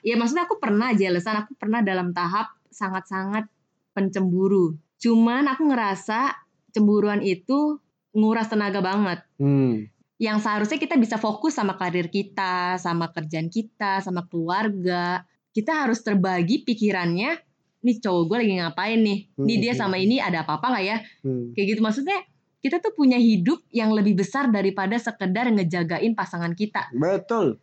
ya 0.00 0.16
maksudnya 0.16 0.48
aku 0.48 0.56
pernah 0.56 0.96
jelesan, 0.96 1.44
aku 1.44 1.52
pernah 1.60 1.84
dalam 1.84 2.16
tahap 2.16 2.56
sangat-sangat 2.72 3.46
pencemburu. 3.92 4.80
Cuman 4.96 5.44
aku 5.52 5.68
ngerasa 5.68 6.32
cemburuan 6.72 7.20
itu 7.20 7.76
nguras 8.16 8.48
tenaga 8.48 8.80
banget. 8.80 9.20
Hmm. 9.36 9.92
Yang 10.16 10.38
seharusnya 10.48 10.78
kita 10.80 10.96
bisa 10.96 11.20
fokus 11.20 11.52
sama 11.52 11.76
karir 11.76 12.08
kita, 12.08 12.80
sama 12.80 13.12
kerjaan 13.12 13.52
kita, 13.52 14.00
sama 14.00 14.24
keluarga. 14.24 15.28
Kita 15.52 15.84
harus 15.84 16.00
terbagi 16.00 16.64
pikirannya. 16.64 17.36
Nih 17.82 17.96
cowok 17.98 18.22
gue 18.30 18.36
lagi 18.46 18.54
ngapain 18.62 19.00
nih? 19.02 19.18
Nih 19.42 19.56
dia 19.58 19.74
sama 19.74 19.98
ini 19.98 20.22
ada 20.22 20.46
apa-apa 20.46 20.72
nggak 20.72 20.84
ya? 20.86 20.96
Hmm. 21.26 21.52
Kayak 21.52 21.66
gitu 21.76 21.80
maksudnya 21.82 22.22
kita 22.62 22.78
tuh 22.78 22.94
punya 22.94 23.18
hidup 23.18 23.58
yang 23.74 23.90
lebih 23.90 24.22
besar 24.22 24.46
daripada 24.48 24.94
sekedar 24.94 25.50
ngejagain 25.50 26.14
pasangan 26.14 26.54
kita. 26.54 26.94
Betul. 26.94 27.58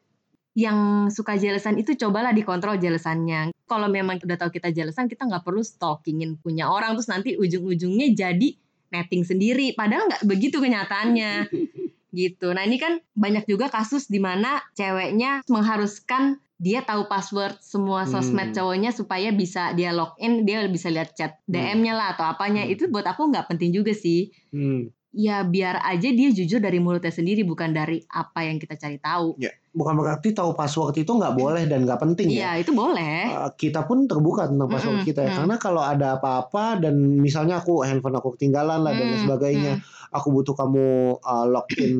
Yang 0.59 0.79
suka 1.15 1.39
jelesan 1.39 1.79
itu 1.79 1.95
cobalah 1.95 2.35
dikontrol 2.35 2.75
jelesannya. 2.75 3.55
Kalau 3.63 3.87
memang 3.87 4.19
udah 4.19 4.35
tahu 4.35 4.51
kita 4.51 4.75
jelesan, 4.75 5.07
kita 5.07 5.23
nggak 5.23 5.47
perlu 5.47 5.63
stalkingin 5.63 6.35
punya 6.43 6.67
orang 6.67 6.99
terus 6.99 7.07
nanti 7.07 7.39
ujung-ujungnya 7.39 8.11
jadi 8.11 8.59
netting 8.91 9.23
sendiri. 9.23 9.71
Padahal 9.71 10.11
nggak 10.11 10.27
begitu 10.27 10.59
kenyataannya. 10.59 11.47
gitu. 12.11 12.51
Nah 12.51 12.65
ini 12.65 12.81
kan 12.81 12.99
banyak 13.13 13.45
juga 13.45 13.69
kasus 13.69 14.09
di 14.09 14.19
mana 14.19 14.59
ceweknya 14.73 15.45
mengharuskan 15.47 16.41
dia 16.59 16.83
tahu 16.83 17.07
password 17.07 17.55
semua 17.63 18.03
Hmm. 18.03 18.11
sosmed 18.13 18.51
cowoknya 18.51 18.91
supaya 18.91 19.31
bisa 19.31 19.71
dia 19.71 19.95
login, 19.95 20.43
dia 20.43 20.67
bisa 20.67 20.91
lihat 20.91 21.15
chat 21.15 21.39
DM-nya 21.47 21.95
lah 21.95 22.07
atau 22.13 22.27
apanya. 22.27 22.61
Hmm. 22.61 22.73
Itu 22.75 22.91
buat 22.91 23.07
aku 23.07 23.31
nggak 23.31 23.47
penting 23.47 23.71
juga 23.71 23.95
sih. 23.95 24.27
Hmm. 24.51 24.91
Ya 25.09 25.41
biar 25.41 25.81
aja 25.81 26.05
dia 26.05 26.29
jujur 26.29 26.61
dari 26.61 26.77
mulutnya 26.77 27.09
sendiri 27.09 27.41
bukan 27.41 27.73
dari 27.73 28.05
apa 28.05 28.45
yang 28.45 28.61
kita 28.61 28.77
cari 28.77 29.01
tahu. 29.01 29.39
Bukan 29.69 29.93
berarti 29.97 30.35
tahu 30.35 30.53
password 30.53 31.01
itu 31.01 31.09
nggak 31.09 31.33
boleh 31.33 31.65
dan 31.65 31.87
nggak 31.87 31.97
penting 31.97 32.29
ya. 32.29 32.53
Iya 32.53 32.67
itu 32.67 32.71
boleh. 32.77 33.25
Uh, 33.25 33.49
kita 33.55 33.87
pun 33.89 34.05
terbuka 34.05 34.45
tentang 34.45 34.69
password 34.69 35.01
Mm-mm, 35.01 35.07
kita 35.07 35.25
ya. 35.25 35.31
mm. 35.33 35.37
Karena 35.41 35.55
kalau 35.57 35.81
ada 35.81 36.19
apa-apa 36.19 36.77
dan 36.77 36.93
misalnya 37.17 37.57
aku 37.57 37.81
handphone 37.81 38.21
aku 38.21 38.37
ketinggalan 38.37 38.85
lah 38.85 38.93
dan 38.93 39.01
lain 39.01 39.15
Hmm, 39.15 39.25
sebagainya, 39.25 39.73
aku 40.09 40.27
butuh 40.33 40.53
kamu 40.53 40.85
uh, 41.21 41.45
login 41.45 41.95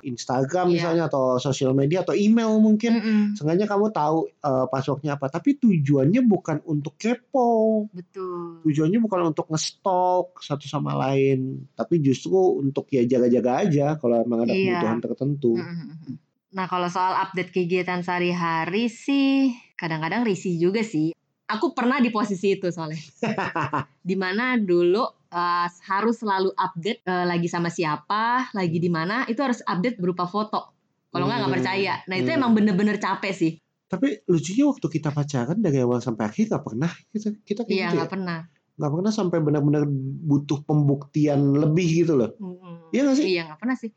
Instagram 0.12 0.70
Iya. 0.70 0.74
misalnya 0.74 1.04
atau 1.06 1.36
sosial 1.36 1.74
media 1.74 2.02
atau 2.02 2.14
email 2.14 2.54
mungkin. 2.58 2.92
Mm-mm, 2.98 3.22
Sengaja 3.34 3.66
kamu 3.66 3.90
tahu 3.90 4.30
uh, 4.40 4.66
passwordnya 4.66 5.18
apa, 5.18 5.26
tapi 5.28 5.58
tujuannya 5.58 6.22
bukan 6.22 6.62
untuk 6.64 6.94
kepo, 6.96 7.86
betul. 7.90 8.62
tujuannya 8.62 8.98
bukan 8.98 9.34
untuk 9.34 9.50
ngestok 9.50 10.38
satu 10.38 10.66
sama 10.66 10.94
lain, 10.94 11.66
tapi 11.74 11.98
justru 11.98 12.34
untuk 12.58 12.86
ya 12.88 13.02
jaga-jaga 13.02 13.52
aja 13.66 13.86
kalau 13.98 14.18
emang 14.18 14.46
ada 14.46 14.54
Iya. 14.54 14.78
kebutuhan 14.78 14.98
tertentu. 15.00 15.52
Mm-mm. 15.58 16.18
Nah 16.52 16.68
kalau 16.68 16.86
soal 16.92 17.16
update 17.16 17.48
kegiatan 17.50 18.04
sehari-hari 18.04 18.92
sih 18.92 19.56
kadang-kadang 19.74 20.22
risih 20.22 20.54
juga 20.60 20.84
sih. 20.84 21.16
Aku 21.48 21.76
pernah 21.76 22.00
di 22.00 22.08
posisi 22.08 22.56
itu 22.56 22.68
soalnya. 22.72 22.96
Di 24.08 24.16
mana 24.16 24.56
dulu 24.56 25.04
uh, 25.32 25.66
harus 25.88 26.20
selalu 26.20 26.52
update 26.54 27.00
uh, 27.08 27.24
lagi 27.24 27.48
sama 27.48 27.72
siapa, 27.72 28.52
lagi 28.52 28.78
di 28.78 28.92
mana, 28.92 29.24
itu 29.26 29.40
harus 29.40 29.64
update 29.64 29.96
berupa 29.96 30.28
foto. 30.28 30.76
Kalau 31.12 31.28
nggak 31.28 31.38
nggak 31.44 31.50
Hmm, 31.52 31.58
percaya. 31.60 31.94
Nah 32.08 32.16
itu 32.16 32.30
hmm. 32.32 32.38
emang 32.40 32.52
bener-bener 32.56 32.96
capek 32.96 33.32
sih. 33.32 33.52
Tapi 33.88 34.24
lucunya 34.24 34.64
waktu 34.64 34.86
kita 34.88 35.12
pacaran 35.12 35.60
dari 35.60 35.76
awal 35.84 36.00
sampai 36.00 36.24
akhir 36.24 36.48
nggak 36.48 36.64
pernah 36.64 36.88
kita 37.12 37.28
kita 37.44 37.60
kayak 37.68 37.76
Iya 37.76 37.86
gitu 37.88 37.96
nggak 38.00 38.08
ya. 38.08 38.12
pernah. 38.16 38.38
Nggak 38.72 38.92
pernah 38.96 39.12
sampai 39.12 39.38
benar-benar 39.44 39.82
butuh 40.24 40.64
pembuktian 40.64 41.40
lebih 41.52 41.88
gitu 42.04 42.16
loh. 42.16 42.32
Mm-mm. 42.40 42.88
Iya 42.96 43.00
nggak 43.04 43.16
sih? 43.20 43.26
Iya 43.28 43.40
nggak 43.52 43.60
pernah 43.60 43.76
sih. 43.76 43.90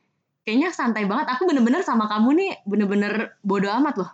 Kayaknya 0.44 0.70
santai 0.76 1.04
banget. 1.08 1.26
Aku 1.32 1.48
bener-bener 1.48 1.82
sama 1.88 2.12
kamu 2.12 2.30
nih 2.36 2.50
bener-bener 2.68 3.40
bodo 3.40 3.72
amat 3.72 3.96
loh. 3.96 4.12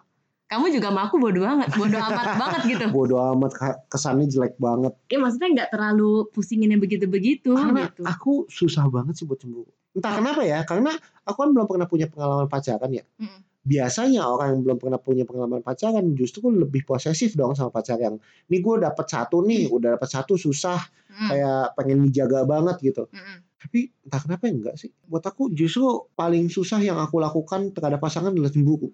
Kamu 0.51 0.67
juga 0.67 0.91
sama 0.91 1.08
aku 1.08 1.15
bodo 1.15 1.39
banget, 1.48 1.72
bodo 1.79 1.96
amat 1.96 2.27
banget 2.43 2.62
gitu. 2.75 2.86
Bodoh 2.91 3.24
amat 3.31 3.51
kesannya 3.88 4.27
jelek 4.27 4.60
banget. 4.60 4.91
Ya 5.08 5.24
maksudnya 5.24 5.50
nggak 5.55 5.70
terlalu 5.72 6.27
pusingin 6.36 6.75
yang 6.75 6.84
begitu-begitu 6.84 7.55
Karena 7.55 7.88
gitu. 7.88 8.03
aku 8.03 8.31
susah 8.51 8.91
banget 8.91 9.15
sih 9.15 9.24
buat 9.24 9.39
cemburu. 9.39 9.72
Entah 9.96 10.20
kenapa 10.20 10.43
ya, 10.43 10.67
karena 10.67 10.91
aku 11.24 11.48
kan 11.48 11.50
belum 11.55 11.67
pernah 11.72 11.88
punya 11.88 12.12
pengalaman 12.12 12.51
pacaran 12.51 12.91
ya. 12.91 13.08
Mm-mm. 13.15 13.48
Biasanya 13.63 14.27
orang 14.27 14.58
yang 14.58 14.62
belum 14.67 14.77
pernah 14.81 15.00
punya 15.00 15.24
pengalaman 15.24 15.63
pacaran 15.63 16.03
justru 16.20 16.51
lebih 16.51 16.84
posesif 16.84 17.31
dong 17.39 17.55
sama 17.55 17.72
pacar 17.72 17.96
yang 18.01 18.20
ini 18.51 18.58
gue 18.60 18.75
dapet 18.84 19.05
satu 19.08 19.48
nih, 19.48 19.72
udah 19.72 19.96
dapet 19.96 20.10
satu 20.12 20.36
susah, 20.36 20.84
Mm. 21.12 21.27
kayak 21.27 21.63
pengen 21.75 22.00
dijaga 22.08 22.48
banget 22.48 22.75
gitu. 22.91 23.03
Mm-mm. 23.12 23.43
Tapi 23.55 23.79
entah 24.03 24.20
kenapa 24.20 24.43
ya 24.48 24.51
enggak 24.55 24.75
sih. 24.79 24.91
Buat 25.08 25.27
aku 25.27 25.51
justru 25.51 26.12
paling 26.12 26.48
susah 26.48 26.79
yang 26.79 27.00
aku 27.00 27.20
lakukan 27.20 27.72
terhadap 27.75 28.00
pasangan 28.00 28.31
adalah 28.31 28.51
cemburu. 28.51 28.91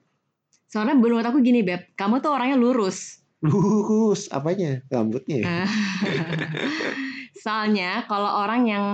Soalnya 0.67 0.95
menurut 0.95 1.23
aku 1.23 1.39
gini 1.39 1.63
Beb, 1.63 1.95
kamu 1.95 2.19
tuh 2.19 2.35
orangnya 2.35 2.59
lurus. 2.59 3.23
Lurus 3.39 4.27
apanya? 4.27 4.83
Rambutnya 4.91 5.37
ya? 5.39 5.63
Soalnya 7.43 8.03
kalau 8.05 8.43
orang 8.43 8.67
yang 8.67 8.85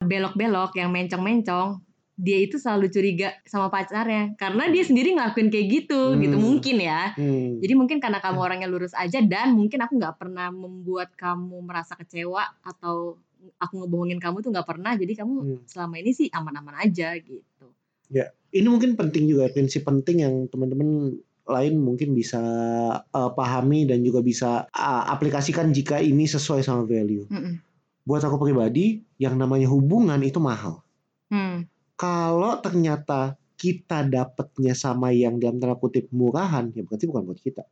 belok-belok, 0.00 0.78
yang 0.78 0.88
mencong-mencong, 0.88 1.82
dia 2.18 2.38
itu 2.42 2.58
selalu 2.58 2.90
curiga 2.90 3.30
sama 3.46 3.70
pacarnya 3.70 4.34
karena 4.34 4.66
dia 4.66 4.82
sendiri 4.82 5.14
ngelakuin 5.14 5.54
kayak 5.54 5.66
gitu 5.70 6.14
Hmm. 6.14 6.18
gitu 6.18 6.34
mungkin 6.34 6.76
ya. 6.80 7.14
Hmm. 7.14 7.62
Jadi 7.62 7.72
mungkin 7.78 7.98
karena 8.02 8.18
kamu 8.18 8.38
orangnya 8.40 8.66
lurus 8.66 8.90
aja 8.94 9.22
dan 9.22 9.54
mungkin 9.54 9.78
aku 9.78 9.94
nggak 9.94 10.18
pernah 10.18 10.50
membuat 10.50 11.14
kamu 11.14 11.62
merasa 11.62 11.94
kecewa 11.94 12.42
atau 12.58 13.22
aku 13.54 13.74
ngebohongin 13.84 14.18
kamu 14.18 14.42
tuh 14.42 14.50
nggak 14.50 14.66
pernah. 14.66 14.98
Jadi 14.98 15.12
kamu 15.14 15.34
Hmm. 15.38 15.58
selama 15.68 15.94
ini 16.02 16.10
sih 16.10 16.26
aman-aman 16.32 16.74
aja 16.82 17.14
gitu. 17.14 17.66
Ini 18.48 18.66
mungkin 18.66 18.96
penting 18.96 19.28
juga 19.28 19.52
prinsip 19.52 19.84
penting 19.84 20.24
yang 20.24 20.34
teman-teman 20.48 21.20
lain 21.48 21.80
mungkin 21.80 22.12
bisa 22.12 22.40
uh, 23.00 23.30
pahami 23.32 23.88
dan 23.88 24.04
juga 24.04 24.20
bisa 24.20 24.68
uh, 24.68 25.04
aplikasikan 25.08 25.72
jika 25.72 25.96
ini 26.00 26.28
sesuai 26.28 26.60
sama 26.60 26.84
value. 26.84 27.24
Mm-mm. 27.28 27.60
Buat 28.04 28.24
aku 28.24 28.40
pribadi, 28.40 29.04
yang 29.20 29.36
namanya 29.36 29.68
hubungan 29.68 30.16
itu 30.24 30.40
mahal. 30.40 30.80
Hmm. 31.28 31.68
Kalau 31.92 32.56
ternyata 32.64 33.36
kita 33.60 34.06
dapetnya 34.08 34.72
sama 34.72 35.12
yang 35.12 35.36
dalam 35.36 35.60
tanda 35.60 35.76
kutip 35.76 36.08
murahan, 36.08 36.72
ya 36.72 36.88
berarti 36.88 37.04
bukan 37.04 37.28
buat 37.28 37.36
kita. 37.36 37.68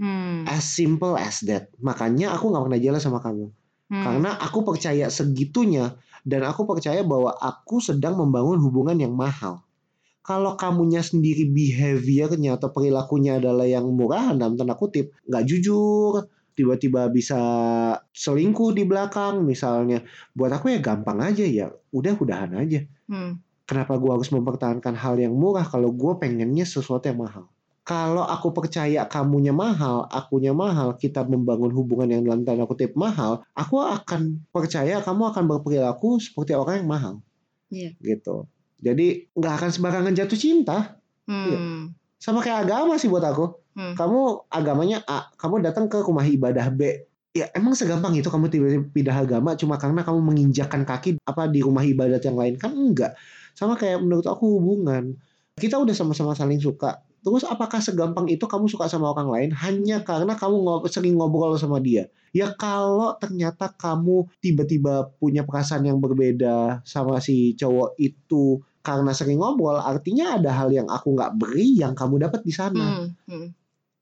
Hmm. 0.00 0.42
As 0.48 0.66
simple 0.66 1.14
as 1.14 1.44
that. 1.46 1.70
Makanya 1.78 2.34
aku 2.34 2.50
nggak 2.50 2.64
pernah 2.66 2.80
jelas 2.82 3.06
sama 3.06 3.22
kamu. 3.22 3.52
Hmm. 3.92 4.02
Karena 4.02 4.30
aku 4.42 4.66
percaya 4.66 5.06
segitunya 5.06 5.94
dan 6.26 6.42
aku 6.48 6.66
percaya 6.66 7.04
bahwa 7.06 7.36
aku 7.38 7.78
sedang 7.78 8.18
membangun 8.18 8.58
hubungan 8.58 8.98
yang 8.98 9.14
mahal. 9.14 9.62
Kalau 10.20 10.52
kamunya 10.54 11.00
sendiri 11.00 11.48
behaviornya 11.48 12.60
atau 12.60 12.68
perilakunya 12.70 13.40
adalah 13.40 13.64
yang 13.64 13.88
murahan 13.88 14.36
dalam 14.36 14.54
tanda 14.54 14.76
kutip, 14.76 15.16
nggak 15.24 15.44
jujur, 15.48 16.28
tiba-tiba 16.52 17.08
bisa 17.08 17.40
selingkuh 18.12 18.76
di 18.76 18.84
belakang 18.84 19.40
misalnya, 19.48 20.04
buat 20.36 20.52
aku 20.52 20.76
ya 20.76 20.78
gampang 20.84 21.24
aja 21.24 21.40
ya, 21.40 21.72
udah 21.96 22.12
udahan 22.20 22.52
aja. 22.52 22.84
Hmm. 23.08 23.40
Kenapa 23.64 23.96
gua 23.96 24.18
harus 24.18 24.28
mempertahankan 24.34 24.98
hal 24.98 25.16
yang 25.16 25.32
murah 25.32 25.64
kalau 25.64 25.94
gue 25.94 26.12
pengennya 26.18 26.66
sesuatu 26.66 27.06
yang 27.06 27.22
mahal? 27.22 27.46
Kalau 27.86 28.22
aku 28.26 28.52
percaya 28.52 29.08
kamunya 29.08 29.56
mahal, 29.56 30.04
akunya 30.10 30.52
mahal, 30.52 31.00
kita 31.00 31.24
membangun 31.24 31.72
hubungan 31.72 32.12
yang 32.12 32.22
dalam 32.28 32.42
tanda 32.44 32.68
kutip 32.68 32.92
mahal, 32.92 33.46
aku 33.56 33.80
akan 33.80 34.44
percaya 34.52 35.00
kamu 35.00 35.32
akan 35.32 35.44
berperilaku 35.48 36.20
seperti 36.20 36.52
orang 36.54 36.84
yang 36.84 36.90
mahal. 36.90 37.14
Iya. 37.70 37.90
Gitu. 37.98 38.46
Jadi 38.80 39.28
nggak 39.36 39.54
akan 39.60 39.70
sembarangan 39.70 40.12
jatuh 40.16 40.38
cinta. 40.40 40.98
Hmm. 41.28 41.92
Sama 42.20 42.44
kayak 42.44 42.68
agama 42.68 42.96
sih 42.96 43.08
buat 43.08 43.24
aku. 43.24 43.60
Hmm. 43.76 43.94
Kamu 43.94 44.50
agamanya 44.50 45.00
A, 45.06 45.30
kamu 45.38 45.62
datang 45.62 45.86
ke 45.86 46.02
rumah 46.02 46.26
ibadah 46.26 46.68
B. 46.72 47.06
Ya 47.30 47.46
emang 47.54 47.78
segampang 47.78 48.10
itu 48.18 48.26
kamu 48.26 48.50
tiba-tiba 48.50 48.84
pindah 48.90 49.16
agama 49.22 49.54
cuma 49.54 49.78
karena 49.78 50.02
kamu 50.02 50.18
menginjakkan 50.18 50.82
kaki 50.82 51.22
apa 51.22 51.46
di 51.46 51.62
rumah 51.62 51.86
ibadat 51.86 52.26
yang 52.26 52.34
lain 52.34 52.58
kan 52.58 52.74
enggak. 52.74 53.14
Sama 53.54 53.78
kayak 53.78 54.02
menurut 54.02 54.26
aku 54.26 54.58
hubungan. 54.58 55.14
Kita 55.54 55.78
udah 55.78 55.94
sama-sama 55.94 56.34
saling 56.34 56.58
suka. 56.58 57.04
Terus 57.20 57.44
apakah 57.44 57.84
segampang 57.84 58.26
itu 58.32 58.48
kamu 58.48 58.66
suka 58.66 58.88
sama 58.88 59.12
orang 59.12 59.28
lain 59.28 59.50
hanya 59.52 60.00
karena 60.00 60.32
kamu 60.32 60.56
ngob- 60.64 60.88
sering 60.88 61.20
ngobrol 61.20 61.52
sama 61.60 61.76
dia? 61.76 62.08
Ya 62.32 62.48
kalau 62.56 63.12
ternyata 63.20 63.68
kamu 63.76 64.24
tiba-tiba 64.40 65.12
punya 65.20 65.44
perasaan 65.44 65.84
yang 65.84 66.00
berbeda 66.00 66.80
sama 66.88 67.20
si 67.20 67.52
cowok 67.60 67.98
itu 68.00 68.64
karena 68.90 69.14
sering 69.14 69.38
ngobrol, 69.38 69.78
artinya 69.78 70.34
ada 70.34 70.50
hal 70.50 70.74
yang 70.74 70.90
aku 70.90 71.14
nggak 71.14 71.38
beri 71.38 71.78
yang 71.78 71.94
kamu 71.94 72.26
dapat 72.26 72.42
di 72.42 72.50
sana. 72.50 73.06
Hmm, 73.06 73.14
hmm. 73.30 73.48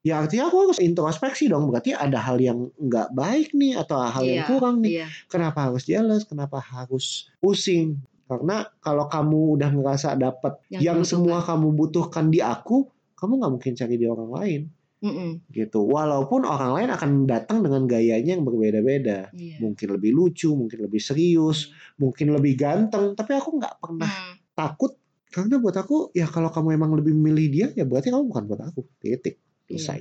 Ya 0.07 0.25
artinya 0.25 0.49
aku 0.49 0.57
harus 0.64 0.78
introspeksi 0.80 1.52
dong. 1.52 1.68
Berarti 1.68 1.92
ada 1.92 2.16
hal 2.23 2.40
yang 2.40 2.73
nggak 2.80 3.12
baik 3.12 3.52
nih 3.52 3.76
atau 3.76 4.00
hal 4.00 4.25
yang 4.25 4.40
Iya, 4.40 4.49
kurang 4.49 4.76
nih. 4.80 5.04
Iya. 5.04 5.07
Kenapa 5.28 5.68
harus 5.68 5.85
jealous? 5.85 6.25
Kenapa 6.25 6.62
harus 6.62 7.28
pusing? 7.42 8.00
Karena 8.25 8.64
kalau 8.80 9.04
kamu 9.11 9.59
udah 9.61 9.68
ngerasa 9.75 10.16
dapat 10.16 10.61
Yang 10.73 10.85
yang, 10.85 11.00
semua 11.04 11.38
kamu 11.45 11.76
butuhkan 11.76 12.33
di 12.33 12.40
aku, 12.40 12.88
kamu 13.18 13.33
nggak 13.42 13.52
mungkin 13.52 13.73
cari 13.75 13.95
di 13.99 14.07
orang 14.09 14.30
lain 14.33 14.61
Mm-mm. 15.02 15.30
gitu. 15.50 15.83
Walaupun 15.85 16.47
orang 16.47 16.73
lain 16.78 16.88
akan 16.95 17.11
datang 17.26 17.59
dengan 17.66 17.85
gayanya 17.85 18.38
yang 18.38 18.47
berbeda-beda. 18.47 19.35
Iya. 19.35 19.59
Mungkin 19.61 19.88
lebih 19.99 20.11
lucu, 20.14 20.54
mungkin 20.54 20.78
lebih 20.87 21.02
serius, 21.02 21.75
mungkin 21.99 22.33
lebih 22.33 22.54
ganteng. 22.54 23.18
Tapi 23.18 23.33
aku 23.35 23.59
nggak 23.59 23.76
pernah 23.83 24.09
Hmm. 24.09 24.35
Takut 24.59 24.99
karena 25.31 25.62
buat 25.62 25.77
aku 25.79 26.11
ya 26.17 26.27
kalau 26.27 26.50
kamu 26.50 26.75
emang 26.75 26.91
lebih 26.99 27.15
memilih 27.15 27.47
dia 27.47 27.67
ya 27.79 27.87
berarti 27.87 28.11
kamu 28.11 28.27
bukan 28.27 28.45
buat 28.50 28.61
aku. 28.67 28.83
Titik. 28.99 29.38
Iya. 29.71 29.79
Selesai. 29.79 30.00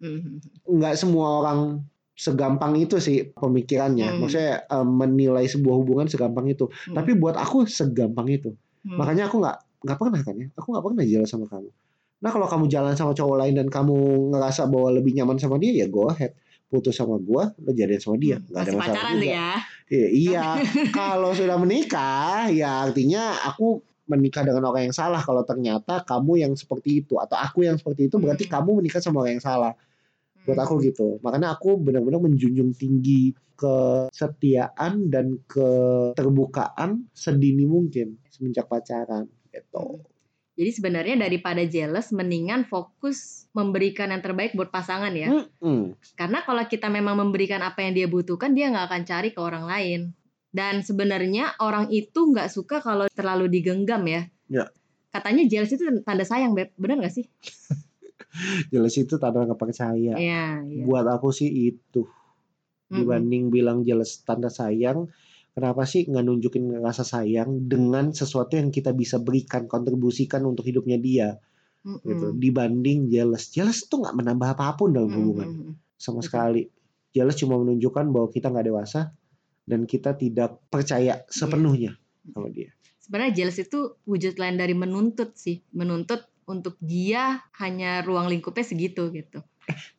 Hmm. 0.00 0.40
nggak 0.64 0.96
semua 0.96 1.44
orang 1.44 1.84
segampang 2.16 2.72
itu 2.78 2.96
sih 3.02 3.32
pemikirannya. 3.34 4.16
Hmm. 4.16 4.18
Maksudnya 4.24 4.64
eh, 4.64 4.86
menilai 4.86 5.44
sebuah 5.50 5.74
hubungan 5.80 6.06
segampang 6.06 6.46
itu. 6.48 6.70
Hmm. 6.88 6.94
Tapi 6.94 7.18
buat 7.18 7.34
aku 7.34 7.66
segampang 7.66 8.30
itu. 8.30 8.54
Hmm. 8.86 8.96
Makanya 9.00 9.28
aku 9.28 9.42
nggak 9.42 9.56
nggak 9.84 9.98
pernah 9.98 10.20
kan 10.22 10.34
ya. 10.38 10.48
Aku 10.56 10.66
nggak 10.72 10.84
pernah 10.84 11.02
jalan 11.04 11.28
sama 11.28 11.46
kamu. 11.50 11.70
Nah 12.20 12.30
kalau 12.30 12.46
kamu 12.48 12.64
jalan 12.68 12.94
sama 12.96 13.12
cowok 13.16 13.36
lain 13.40 13.54
dan 13.56 13.68
kamu 13.72 13.96
ngerasa 14.36 14.68
bahwa 14.68 14.88
lebih 14.92 15.16
nyaman 15.16 15.40
sama 15.40 15.56
dia 15.56 15.72
ya 15.84 15.86
go 15.88 16.08
ahead. 16.12 16.36
Putus 16.70 16.94
sama 16.94 17.18
gua, 17.18 17.50
lo 17.66 17.74
jadian 17.74 17.98
sama 17.98 18.14
dia. 18.14 18.38
Hmm, 18.38 18.46
Nggak 18.46 18.62
ada 18.62 18.72
masalah 18.78 18.94
pacaran 18.94 19.14
juga. 19.18 19.26
ya. 19.34 19.50
Iya, 19.90 20.08
iya. 20.14 20.46
kalau 20.98 21.34
sudah 21.34 21.58
menikah 21.58 22.46
ya 22.54 22.86
artinya 22.86 23.42
aku 23.42 23.82
menikah 24.06 24.42
dengan 24.42 24.70
orang 24.70 24.90
yang 24.90 24.96
salah 24.96 25.22
kalau 25.22 25.42
ternyata 25.46 26.02
kamu 26.02 26.42
yang 26.46 26.52
seperti 26.58 27.02
itu 27.02 27.14
atau 27.18 27.38
aku 27.38 27.62
yang 27.66 27.78
seperti 27.78 28.10
itu 28.10 28.18
berarti 28.18 28.46
Hmm. 28.46 28.54
kamu 28.58 28.70
menikah 28.82 29.02
sama 29.02 29.22
orang 29.22 29.38
yang 29.38 29.44
salah 29.44 29.72
buat 30.46 30.58
Hmm. 30.58 30.64
aku 30.66 30.74
gitu. 30.86 31.18
Makanya 31.22 31.54
aku 31.58 31.78
benar-benar 31.78 32.18
menjunjung 32.22 32.74
tinggi 32.74 33.34
kesetiaan 33.58 35.12
dan 35.12 35.36
keterbukaan 35.44 37.06
sedini 37.12 37.68
mungkin 37.68 38.16
semenjak 38.32 38.66
pacaran 38.66 39.28
gitu. 39.52 40.00
Jadi 40.60 40.76
sebenarnya 40.76 41.16
daripada 41.16 41.64
jealous, 41.64 42.12
mendingan 42.12 42.68
fokus 42.68 43.48
memberikan 43.56 44.12
yang 44.12 44.20
terbaik 44.20 44.52
buat 44.52 44.68
pasangan 44.68 45.08
ya. 45.16 45.32
Mm-mm. 45.32 45.96
Karena 46.20 46.44
kalau 46.44 46.60
kita 46.68 46.92
memang 46.92 47.16
memberikan 47.16 47.64
apa 47.64 47.80
yang 47.80 47.96
dia 47.96 48.04
butuhkan, 48.04 48.52
dia 48.52 48.68
nggak 48.68 48.92
akan 48.92 49.02
cari 49.08 49.32
ke 49.32 49.40
orang 49.40 49.64
lain. 49.64 50.00
Dan 50.52 50.84
sebenarnya 50.84 51.56
orang 51.64 51.88
itu 51.88 52.28
nggak 52.28 52.52
suka 52.52 52.84
kalau 52.84 53.08
terlalu 53.08 53.48
digenggam 53.48 54.04
ya. 54.04 54.28
Ya. 54.52 54.68
Katanya 55.08 55.48
jealous 55.48 55.72
itu 55.72 56.04
tanda 56.04 56.28
sayang, 56.28 56.52
Beb. 56.52 56.76
Bener 56.76 57.00
nggak 57.00 57.14
sih? 57.16 57.24
Jelas 58.74 58.92
itu 59.00 59.16
tanda 59.16 59.48
nggak 59.48 59.56
percaya. 59.56 60.12
Iya, 60.12 60.60
iya. 60.60 60.84
Buat 60.84 61.08
aku 61.08 61.32
sih 61.32 61.48
itu 61.72 62.04
dibanding 62.92 63.48
bilang 63.48 63.80
jelas 63.80 64.20
tanda 64.28 64.52
sayang. 64.52 65.08
Kenapa 65.60 65.84
sih 65.84 66.08
nggak 66.08 66.24
nunjukin 66.24 66.80
rasa 66.80 67.04
sayang 67.04 67.68
dengan 67.68 68.16
sesuatu 68.16 68.56
yang 68.56 68.72
kita 68.72 68.96
bisa 68.96 69.20
berikan, 69.20 69.68
kontribusikan 69.68 70.40
untuk 70.48 70.64
hidupnya 70.64 70.96
dia 70.96 71.36
Mm-mm. 71.84 72.00
gitu. 72.00 72.26
Dibanding 72.32 73.12
jealous, 73.12 73.52
jealous 73.52 73.84
itu 73.84 74.00
nggak 74.00 74.16
menambah 74.16 74.56
apa 74.56 74.80
pun 74.80 74.96
dalam 74.96 75.12
hubungan. 75.12 75.48
Mm-mm. 75.52 75.72
sama 76.00 76.24
Betul. 76.24 76.28
sekali. 76.32 76.62
Jealous 77.12 77.36
cuma 77.36 77.60
menunjukkan 77.60 78.08
bahwa 78.08 78.32
kita 78.32 78.48
nggak 78.48 78.66
dewasa 78.72 79.12
dan 79.68 79.84
kita 79.84 80.16
tidak 80.16 80.56
percaya 80.72 81.20
sepenuhnya 81.28 82.00
sama 82.32 82.48
dia. 82.48 82.72
Sebenarnya 83.04 83.32
jealous 83.36 83.60
itu 83.60 84.00
wujud 84.08 84.40
lain 84.40 84.56
dari 84.56 84.72
menuntut 84.72 85.36
sih. 85.36 85.60
Menuntut 85.76 86.24
untuk 86.48 86.80
dia 86.80 87.44
hanya 87.60 88.00
ruang 88.00 88.32
lingkupnya 88.32 88.64
segitu 88.64 89.12
gitu. 89.12 89.44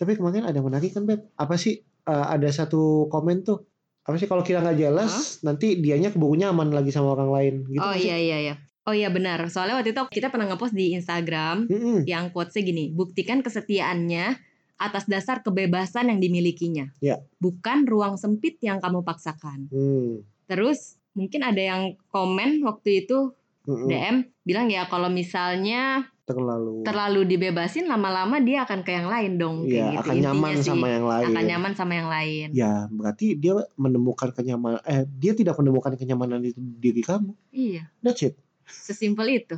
Tapi 0.01 0.17
kemarin 0.17 0.49
ada 0.49 0.59
menarik 0.59 0.91
kan 0.91 1.05
Beb? 1.05 1.29
Apa 1.37 1.55
sih 1.55 1.85
eh, 1.85 2.25
ada 2.33 2.49
satu 2.49 3.05
komen 3.13 3.45
tuh? 3.45 3.70
Apa 4.01 4.17
sih 4.17 4.25
kalau 4.25 4.41
kita 4.41 4.65
nggak 4.65 4.77
jealous 4.81 5.39
nanti 5.45 5.77
dianya 5.77 6.09
keburu 6.09 6.33
nyaman 6.33 6.73
lagi 6.73 6.89
sama 6.89 7.13
orang 7.13 7.29
lain 7.29 7.53
gitu 7.69 7.81
oh 7.81 7.93
iya 7.93 8.17
iya 8.17 8.37
iya. 8.41 8.55
Oh 8.81 8.97
iya 8.97 9.13
benar. 9.13 9.45
Soalnya 9.53 9.77
waktu 9.77 9.93
itu 9.93 10.01
kita 10.09 10.33
pernah 10.33 10.49
ngepost 10.49 10.73
di 10.73 10.97
Instagram 10.97 11.69
Mm-mm. 11.69 12.01
yang 12.09 12.33
quotesnya 12.33 12.65
gini, 12.65 12.89
buktikan 12.89 13.45
kesetiaannya 13.45 14.41
atas 14.81 15.05
dasar 15.05 15.45
kebebasan 15.45 16.09
yang 16.09 16.17
dimilikinya, 16.17 16.89
Ya. 16.97 17.21
bukan 17.37 17.85
ruang 17.85 18.17
sempit 18.17 18.57
yang 18.65 18.81
kamu 18.81 19.05
paksakan. 19.05 19.69
Hmm. 19.69 20.25
Terus 20.49 20.97
mungkin 21.13 21.45
ada 21.45 21.61
yang 21.61 21.93
komen 22.09 22.65
waktu 22.65 23.05
itu 23.05 23.37
Mm-mm. 23.69 23.85
DM 23.85 24.15
bilang 24.41 24.73
ya 24.73 24.89
kalau 24.89 25.13
misalnya 25.13 26.09
Terlalu. 26.21 26.85
terlalu 26.85 27.21
dibebasin 27.25 27.85
lama-lama 27.85 28.37
dia 28.39 28.63
akan 28.63 28.79
ke 28.81 28.91
yang 28.93 29.09
lain 29.09 29.31
dong 29.35 29.57
Iya, 29.63 29.67
kayak 29.67 29.91
gitu 29.91 30.01
akan 30.05 30.15
nyaman 30.21 30.53
sih. 30.55 30.69
sama 30.69 30.87
yang 30.87 31.05
lain. 31.05 31.25
akan 31.27 31.43
nyaman 31.43 31.71
sama 31.73 31.93
yang 31.97 32.09
lain. 32.09 32.47
Ya, 32.53 32.73
berarti 32.87 33.25
dia 33.35 33.53
menemukan 33.75 34.29
kenyamanan 34.31 34.79
eh 34.83 35.03
dia 35.09 35.33
tidak 35.33 35.57
menemukan 35.57 35.93
kenyamanan 35.93 36.39
itu 36.41 36.55
di 36.55 36.73
diri 36.79 37.01
kamu. 37.01 37.31
Iya, 37.51 37.89
That's 37.99 38.21
it. 38.21 38.37
sesimpel 38.63 39.27
itu. 39.33 39.57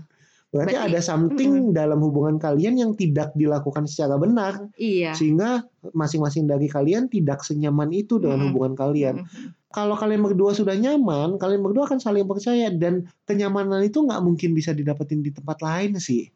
Berarti, 0.49 0.78
Berarti- 0.78 0.93
ada 0.93 0.99
something 1.02 1.52
dalam 1.71 1.97
hubungan 1.97 2.38
kalian 2.38 2.78
yang 2.78 2.91
tidak 2.93 3.34
dilakukan 3.34 3.84
secara 3.84 4.15
benar. 4.15 4.69
Iya. 4.73 5.13
sehingga 5.13 5.65
masing-masing 5.91 6.45
dari 6.45 6.65
kalian 6.65 7.06
tidak 7.08 7.41
senyaman 7.41 7.89
itu 7.89 8.17
dengan 8.17 8.38
Mm-mm. 8.39 8.47
hubungan 8.49 8.73
kalian. 8.73 9.15
Mm-mm. 9.21 9.58
Kalau 9.67 9.97
kalian 9.97 10.21
berdua 10.21 10.54
sudah 10.54 10.78
nyaman, 10.78 11.41
kalian 11.41 11.60
berdua 11.60 11.89
akan 11.89 11.97
saling 11.97 12.23
percaya 12.23 12.69
dan 12.69 13.10
kenyamanan 13.26 13.82
itu 13.82 13.97
nggak 13.99 14.21
mungkin 14.21 14.54
bisa 14.54 14.69
didapetin 14.69 15.19
di 15.19 15.34
tempat 15.34 15.58
lain 15.60 15.97
sih. 15.97 16.30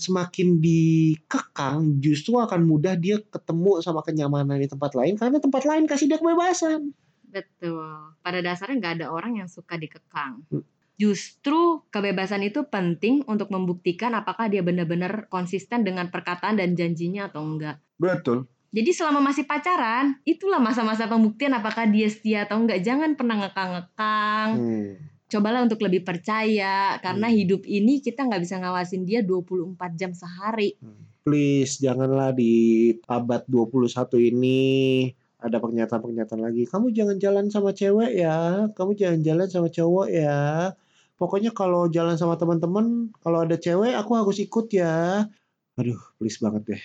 Semakin 0.00 0.56
dikekang, 0.64 2.00
justru 2.00 2.40
akan 2.40 2.64
mudah 2.64 2.96
dia 2.96 3.20
ketemu 3.20 3.84
sama 3.84 4.00
kenyamanan 4.00 4.56
di 4.56 4.64
tempat 4.64 4.96
lain 4.96 5.20
karena 5.20 5.36
tempat 5.36 5.68
lain 5.68 5.84
kasih 5.84 6.08
dia 6.08 6.16
kebebasan. 6.16 6.96
Betul. 7.28 8.16
Pada 8.24 8.40
dasarnya 8.40 8.80
nggak 8.80 8.94
ada 9.00 9.06
orang 9.12 9.44
yang 9.44 9.48
suka 9.48 9.76
dikekang. 9.76 10.42
Hmm. 10.48 10.64
Justru 11.00 11.84
kebebasan 11.88 12.44
itu 12.44 12.68
penting 12.68 13.24
untuk 13.24 13.48
membuktikan 13.48 14.12
apakah 14.12 14.52
dia 14.52 14.60
benar-benar 14.60 15.32
konsisten 15.32 15.80
dengan 15.80 16.12
perkataan 16.12 16.60
dan 16.60 16.76
janjinya 16.76 17.32
atau 17.32 17.40
enggak. 17.40 17.80
Betul. 17.96 18.44
Jadi 18.70 18.90
selama 18.92 19.18
masih 19.24 19.48
pacaran, 19.48 20.20
itulah 20.22 20.62
masa-masa 20.62 21.10
pembuktian 21.10 21.56
apakah 21.56 21.88
dia 21.88 22.06
setia 22.06 22.44
atau 22.44 22.60
enggak. 22.60 22.84
Jangan 22.84 23.16
pernah 23.16 23.36
ngekang-ngekang. 23.46 24.48
Hmm. 24.56 24.92
Cobalah 25.30 25.62
untuk 25.62 25.78
lebih 25.86 26.02
percaya 26.02 26.98
karena 26.98 27.30
Hmm. 27.30 27.36
hidup 27.38 27.62
ini 27.64 28.02
kita 28.02 28.26
nggak 28.26 28.42
bisa 28.42 28.58
ngawasin 28.58 29.06
dia 29.06 29.22
24 29.22 29.94
jam 29.94 30.10
sehari. 30.10 30.74
Please 31.22 31.78
janganlah 31.78 32.34
di 32.34 32.90
abad 33.06 33.46
21 33.46 34.18
ini 34.18 35.06
ada 35.38 35.62
pernyataan-pernyataan 35.62 36.42
lagi. 36.42 36.66
Kamu 36.66 36.90
jangan 36.90 37.16
jalan 37.16 37.46
sama 37.48 37.70
cewek 37.70 38.12
ya. 38.12 38.66
Kamu 38.74 38.92
jangan 38.98 39.20
jalan 39.22 39.48
sama 39.48 39.68
cowok 39.70 40.08
ya. 40.10 40.74
Pokoknya 41.14 41.52
kalau 41.52 41.86
jalan 41.92 42.16
sama 42.16 42.40
teman-teman, 42.40 43.12
kalau 43.20 43.44
ada 43.44 43.54
cewek 43.60 43.92
aku 43.92 44.16
harus 44.16 44.40
ikut 44.40 44.72
ya. 44.72 45.28
Aduh, 45.76 46.00
please 46.16 46.40
banget 46.40 46.62
deh. 46.76 46.82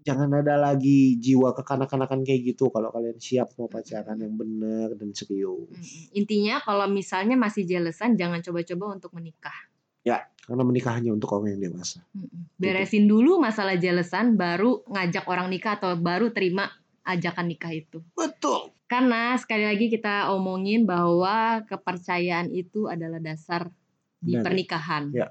Jangan 0.00 0.32
ada 0.40 0.56
lagi 0.56 1.20
jiwa 1.20 1.52
kekanak-kanakan 1.52 2.24
kayak 2.24 2.56
gitu 2.56 2.72
kalau 2.72 2.88
kalian 2.88 3.20
siap 3.20 3.52
mau 3.60 3.68
pacaran 3.68 4.16
yang 4.16 4.34
benar 4.34 4.96
dan 4.96 5.12
serius. 5.12 5.68
Intinya 6.16 6.60
kalau 6.64 6.88
misalnya 6.88 7.36
masih 7.36 7.68
jealousan 7.68 8.16
jangan 8.16 8.40
coba-coba 8.40 8.96
untuk 8.96 9.12
menikah. 9.12 9.70
Karena 10.50 10.66
menikah 10.66 10.98
hanya 10.98 11.14
untuk 11.14 11.30
orang 11.30 11.54
yang 11.54 11.70
dewasa. 11.70 12.02
Mm-mm. 12.10 12.50
Beresin 12.58 13.06
dulu 13.06 13.38
masalah 13.38 13.78
jealousan 13.78 14.34
baru 14.34 14.82
ngajak 14.90 15.22
orang 15.30 15.46
nikah 15.46 15.78
atau 15.78 15.94
baru 15.94 16.34
terima 16.34 16.66
ajakan 17.06 17.54
nikah 17.54 17.70
itu. 17.70 18.02
Betul. 18.18 18.74
Karena 18.90 19.38
sekali 19.38 19.62
lagi 19.62 19.86
kita 19.86 20.34
omongin 20.34 20.90
bahwa 20.90 21.62
kepercayaan 21.70 22.50
itu 22.50 22.90
adalah 22.90 23.22
dasar 23.22 23.70
di 24.18 24.34
Benar. 24.34 24.42
pernikahan. 24.42 25.04
Ya. 25.14 25.30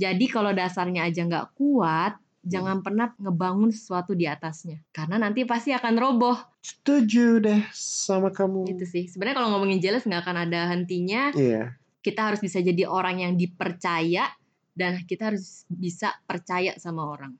Jadi 0.00 0.24
kalau 0.32 0.56
dasarnya 0.56 1.04
aja 1.04 1.28
nggak 1.28 1.52
kuat, 1.52 2.16
jangan 2.44 2.80
pernah 2.84 3.12
ngebangun 3.18 3.70
sesuatu 3.70 4.14
di 4.14 4.26
atasnya. 4.28 4.80
Karena 4.94 5.18
nanti 5.18 5.42
pasti 5.44 5.74
akan 5.74 5.94
roboh. 5.98 6.36
Setuju 6.62 7.42
deh 7.42 7.62
sama 7.74 8.30
kamu. 8.30 8.68
Itu 8.70 8.84
sih. 8.86 9.10
Sebenarnya 9.10 9.42
kalau 9.42 9.48
ngomongin 9.56 9.82
jealous 9.82 10.06
nggak 10.06 10.22
akan 10.22 10.48
ada 10.48 10.70
hentinya. 10.70 11.34
Iya. 11.34 11.74
Kita 11.98 12.30
harus 12.30 12.40
bisa 12.40 12.62
jadi 12.62 12.86
orang 12.86 13.26
yang 13.26 13.32
dipercaya 13.34 14.30
dan 14.78 15.02
kita 15.02 15.34
harus 15.34 15.66
bisa 15.66 16.14
percaya 16.24 16.78
sama 16.78 17.04
orang. 17.10 17.34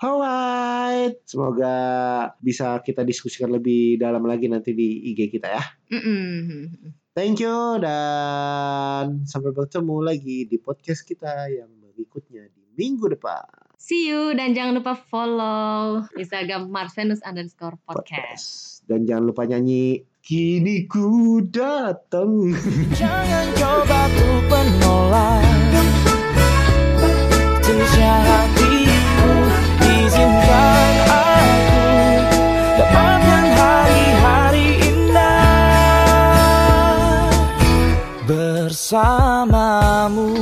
Alright, 0.00 1.20
semoga 1.28 1.76
bisa 2.40 2.80
kita 2.80 3.04
diskusikan 3.04 3.52
lebih 3.52 4.00
dalam 4.00 4.24
lagi 4.24 4.48
nanti 4.48 4.72
di 4.72 5.12
IG 5.12 5.28
kita 5.28 5.52
ya. 5.52 5.62
Mm-mm. 5.92 6.72
Thank 7.12 7.44
you 7.44 7.76
dan 7.84 9.28
sampai 9.28 9.52
bertemu 9.52 9.96
lagi 10.00 10.48
di 10.48 10.56
podcast 10.56 11.04
kita 11.04 11.52
yang 11.52 11.68
berikutnya 11.84 12.48
di 12.48 12.64
minggu 12.80 13.12
depan. 13.12 13.59
See 13.80 14.12
you 14.12 14.36
dan 14.36 14.52
jangan 14.52 14.76
lupa 14.76 14.92
follow 14.92 16.04
Instagram 16.12 16.68
Marvenus 16.68 17.24
underscore 17.24 17.80
podcast. 17.88 18.84
Podcast. 18.84 18.84
Dan 18.84 19.08
jangan 19.08 19.32
lupa 19.32 19.48
nyanyi 19.48 20.04
Kini 20.20 20.84
ku 20.84 21.40
datang. 21.48 22.52
Jangan 23.00 23.46
coba 23.56 24.04
tuh 24.12 24.36
menolak 24.52 25.40
Terusnya 27.64 28.14
hatiku 28.20 29.32
Izinkan 29.80 30.92
aku 31.08 31.88
Dapatkan 32.76 33.44
hari-hari 33.48 34.68
indah 34.92 36.20
Bersamamu 38.28 40.36